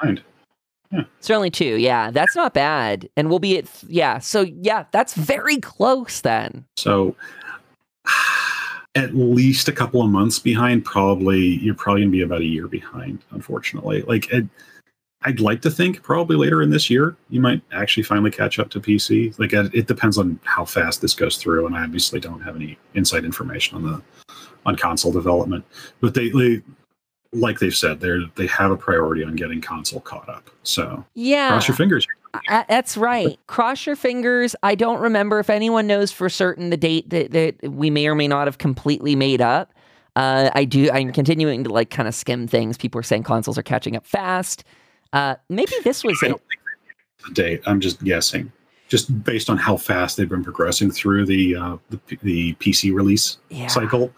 [0.00, 0.22] behind.
[0.92, 1.04] Yeah.
[1.20, 1.76] Certainly two.
[1.76, 4.18] Yeah, that's not bad, and we'll be at yeah.
[4.18, 6.64] So yeah, that's very close then.
[6.76, 7.14] So
[8.94, 10.84] at least a couple of months behind.
[10.84, 13.22] Probably you're probably gonna be about a year behind.
[13.30, 14.32] Unfortunately, like.
[14.32, 14.46] It,
[15.22, 18.70] I'd like to think probably later in this year you might actually finally catch up
[18.70, 19.38] to PC.
[19.38, 22.78] Like it depends on how fast this goes through, and I obviously don't have any
[22.94, 24.02] inside information on the
[24.64, 25.64] on console development.
[26.00, 26.62] But they, they
[27.32, 30.50] like they've said, they they have a priority on getting console caught up.
[30.62, 32.06] So yeah, cross your fingers.
[32.48, 33.38] That's right.
[33.46, 34.54] Cross your fingers.
[34.62, 38.14] I don't remember if anyone knows for certain the date that, that we may or
[38.14, 39.74] may not have completely made up.
[40.16, 40.90] Uh, I do.
[40.92, 42.76] I'm continuing to like kind of skim things.
[42.76, 44.64] People are saying consoles are catching up fast.
[45.12, 46.36] Uh, maybe this was it.
[47.26, 47.62] The date.
[47.66, 48.50] I'm just guessing,
[48.88, 53.38] just based on how fast they've been progressing through the uh, the, the PC release
[53.48, 53.66] yeah.
[53.66, 54.12] cycle.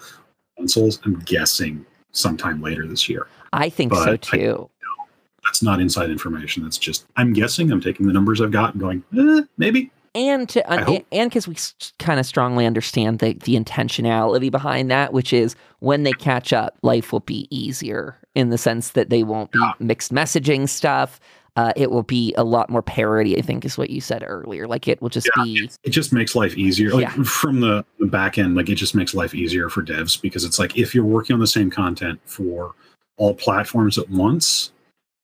[0.57, 1.01] Consoles.
[1.05, 3.27] I'm guessing sometime later this year.
[3.53, 4.69] I think but so too.
[4.69, 5.07] I,
[5.45, 6.63] that's not inside information.
[6.63, 7.73] That's just I'm guessing.
[7.73, 9.91] I'm taking the numbers I've got and going, eh, maybe.
[10.15, 11.57] and to and because we
[11.99, 16.77] kind of strongly understand the the intentionality behind that, which is when they catch up,
[16.83, 21.21] life will be easier in the sense that they won't be mixed messaging stuff.
[21.55, 24.67] Uh, it will be a lot more parody, I think, is what you said earlier.
[24.67, 25.45] Like it will just Yeah.
[25.45, 27.23] be it just makes life easier like Yeah.
[27.25, 30.59] from the, the back end like it just makes life easier for devs because it's
[30.59, 32.75] like if you're working on the same content for
[33.19, 34.73] all platforms at once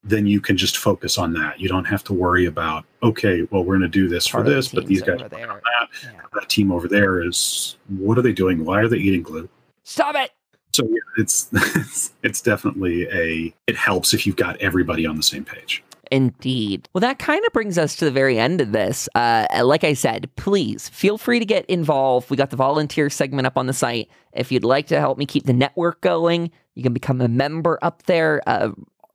[0.05, 3.65] then you can just focus on that you don't have to worry about okay well
[3.65, 5.51] we're going to do this for this but these guys are there.
[5.51, 6.21] on that Yeah.
[6.35, 9.49] that team over there is what are they doing why are they eating glue
[9.85, 10.31] Stop it.
[10.73, 15.45] So yeah, it's it's definitely a it helps if you've got everybody on the same
[15.45, 16.89] page Indeed.
[16.93, 19.09] Well, that kind of brings us to the very end of this.
[19.15, 22.31] Uh, like I said, please feel free to get involved.
[22.31, 24.09] We got the volunteer segment up on the site.
[24.33, 27.79] If you'd like to help me keep the network going, you can become a member
[27.83, 28.41] up there.
[28.47, 28.71] Uh,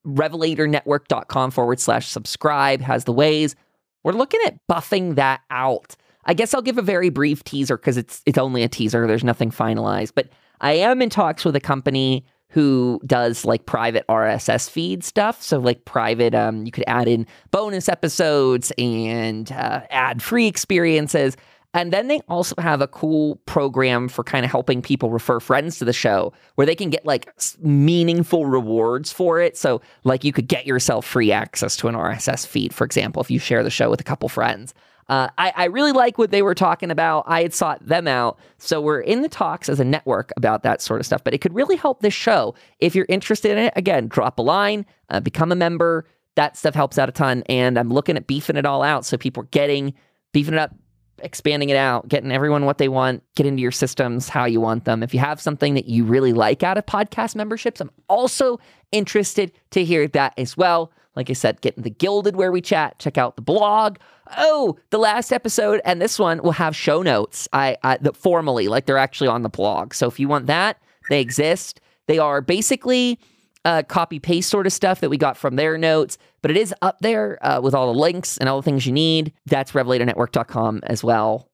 [0.05, 3.55] revelatornetwork.com forward slash subscribe has the ways.
[4.03, 5.95] We're looking at buffing that out.
[6.25, 9.07] I guess I'll give a very brief teaser because it's it's only a teaser.
[9.07, 10.29] There's nothing finalized, but
[10.63, 15.41] I am in talks with a company who does like private RSS feed stuff.
[15.41, 21.35] So like private, um, you could add in bonus episodes and uh, ad free experiences.
[21.73, 25.79] And then they also have a cool program for kind of helping people refer friends
[25.79, 29.57] to the show where they can get like meaningful rewards for it.
[29.57, 33.31] So, like, you could get yourself free access to an RSS feed, for example, if
[33.31, 34.75] you share the show with a couple friends.
[35.09, 37.25] Uh, I, I really like what they were talking about.
[37.27, 38.39] I had sought them out.
[38.57, 41.39] So we're in the talks as a network about that sort of stuff, but it
[41.39, 42.55] could really help this show.
[42.79, 46.05] If you're interested in it, again, drop a line, uh, become a member.
[46.35, 47.43] That stuff helps out a ton.
[47.49, 49.05] And I'm looking at beefing it all out.
[49.05, 49.93] So people are getting,
[50.31, 50.73] beefing it up,
[51.19, 54.85] expanding it out, getting everyone what they want, get into your systems how you want
[54.85, 55.03] them.
[55.03, 58.59] If you have something that you really like out of podcast memberships, I'm also
[58.91, 60.91] interested to hear that as well.
[61.15, 63.97] Like I said, get in the Guilded where we chat, check out the blog.
[64.37, 67.47] Oh, the last episode and this one will have show notes.
[67.53, 69.93] I, I formally, like they're actually on the blog.
[69.93, 71.81] So if you want that, they exist.
[72.07, 73.19] They are basically
[73.65, 76.73] uh, copy paste sort of stuff that we got from their notes, but it is
[76.81, 79.33] up there uh, with all the links and all the things you need.
[79.45, 81.49] That's revelatornetwork.com as well.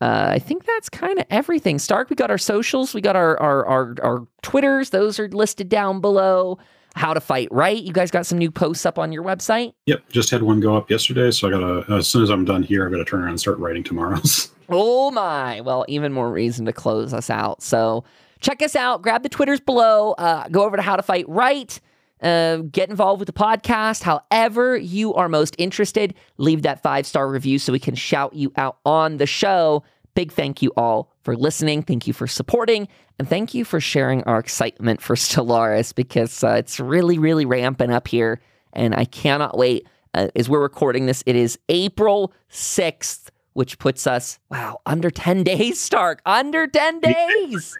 [0.00, 1.78] Uh, I think that's kind of everything.
[1.78, 4.90] Starke, we got our socials, we got our, our our our Twitters.
[4.90, 6.58] Those are listed down below.
[6.94, 7.82] How to Fight Write.
[7.82, 9.74] You guys got some new posts up on your website.
[9.86, 12.62] Yep, just had one go up yesterday, so I gotta as soon as I'm done
[12.62, 14.50] here, I gotta turn around and start writing tomorrow's.
[14.70, 15.60] Oh my.
[15.60, 17.62] Well, even more reason to close us out.
[17.62, 18.02] So
[18.40, 19.02] check us out.
[19.02, 20.12] Grab the Twitters below.
[20.12, 21.80] Uh, go over to How to Fight Write.
[22.22, 24.02] Uh, get involved with the podcast.
[24.02, 28.52] However, you are most interested, leave that five star review so we can shout you
[28.56, 29.82] out on the show.
[30.14, 31.82] Big thank you all for listening.
[31.82, 32.88] Thank you for supporting.
[33.18, 37.90] And thank you for sharing our excitement for Stellaris because uh, it's really, really ramping
[37.90, 38.40] up here.
[38.72, 39.86] And I cannot wait.
[40.12, 45.42] Uh, as we're recording this, it is April 6th, which puts us, wow, under 10
[45.44, 46.18] days, Starke.
[46.24, 47.76] Under 10 days.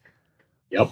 [0.71, 0.91] Yep.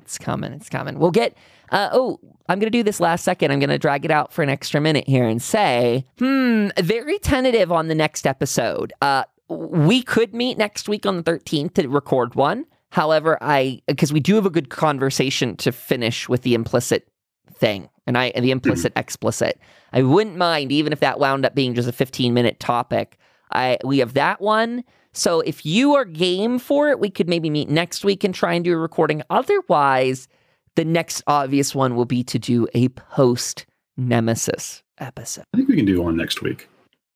[0.00, 0.52] It's coming.
[0.52, 0.98] It's coming.
[0.98, 1.36] We'll get.
[1.70, 2.18] Uh, oh,
[2.48, 3.50] I'm going to do this last second.
[3.50, 7.18] I'm going to drag it out for an extra minute here and say, hmm, very
[7.18, 8.92] tentative on the next episode.
[9.00, 9.24] Uh,
[9.56, 12.66] we could meet next week on the 13th to record one.
[12.90, 17.08] However, I because we do have a good conversation to finish with the implicit
[17.52, 19.58] thing and I the implicit explicit.
[19.92, 23.18] I wouldn't mind even if that wound up being just a 15 minute topic.
[23.52, 24.84] I we have that one.
[25.14, 28.54] So if you are game for it, we could maybe meet next week and try
[28.54, 29.22] and do a recording.
[29.28, 30.26] Otherwise,
[30.74, 35.44] the next obvious one will be to do a post Nemesis episode.
[35.52, 36.68] I think we can do one next week.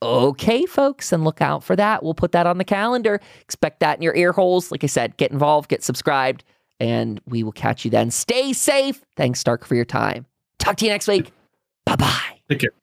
[0.02, 2.02] Okay, folks, and look out for that.
[2.02, 3.20] We'll put that on the calendar.
[3.40, 4.70] Expect that in your ear holes.
[4.70, 6.44] Like I said, get involved, get subscribed,
[6.78, 8.10] and we will catch you then.
[8.10, 9.02] Stay safe.
[9.16, 10.26] Thanks, Starke, for your time.
[10.58, 11.32] Talk to you next week.
[11.86, 12.40] Bye bye.
[12.48, 12.76] Take care.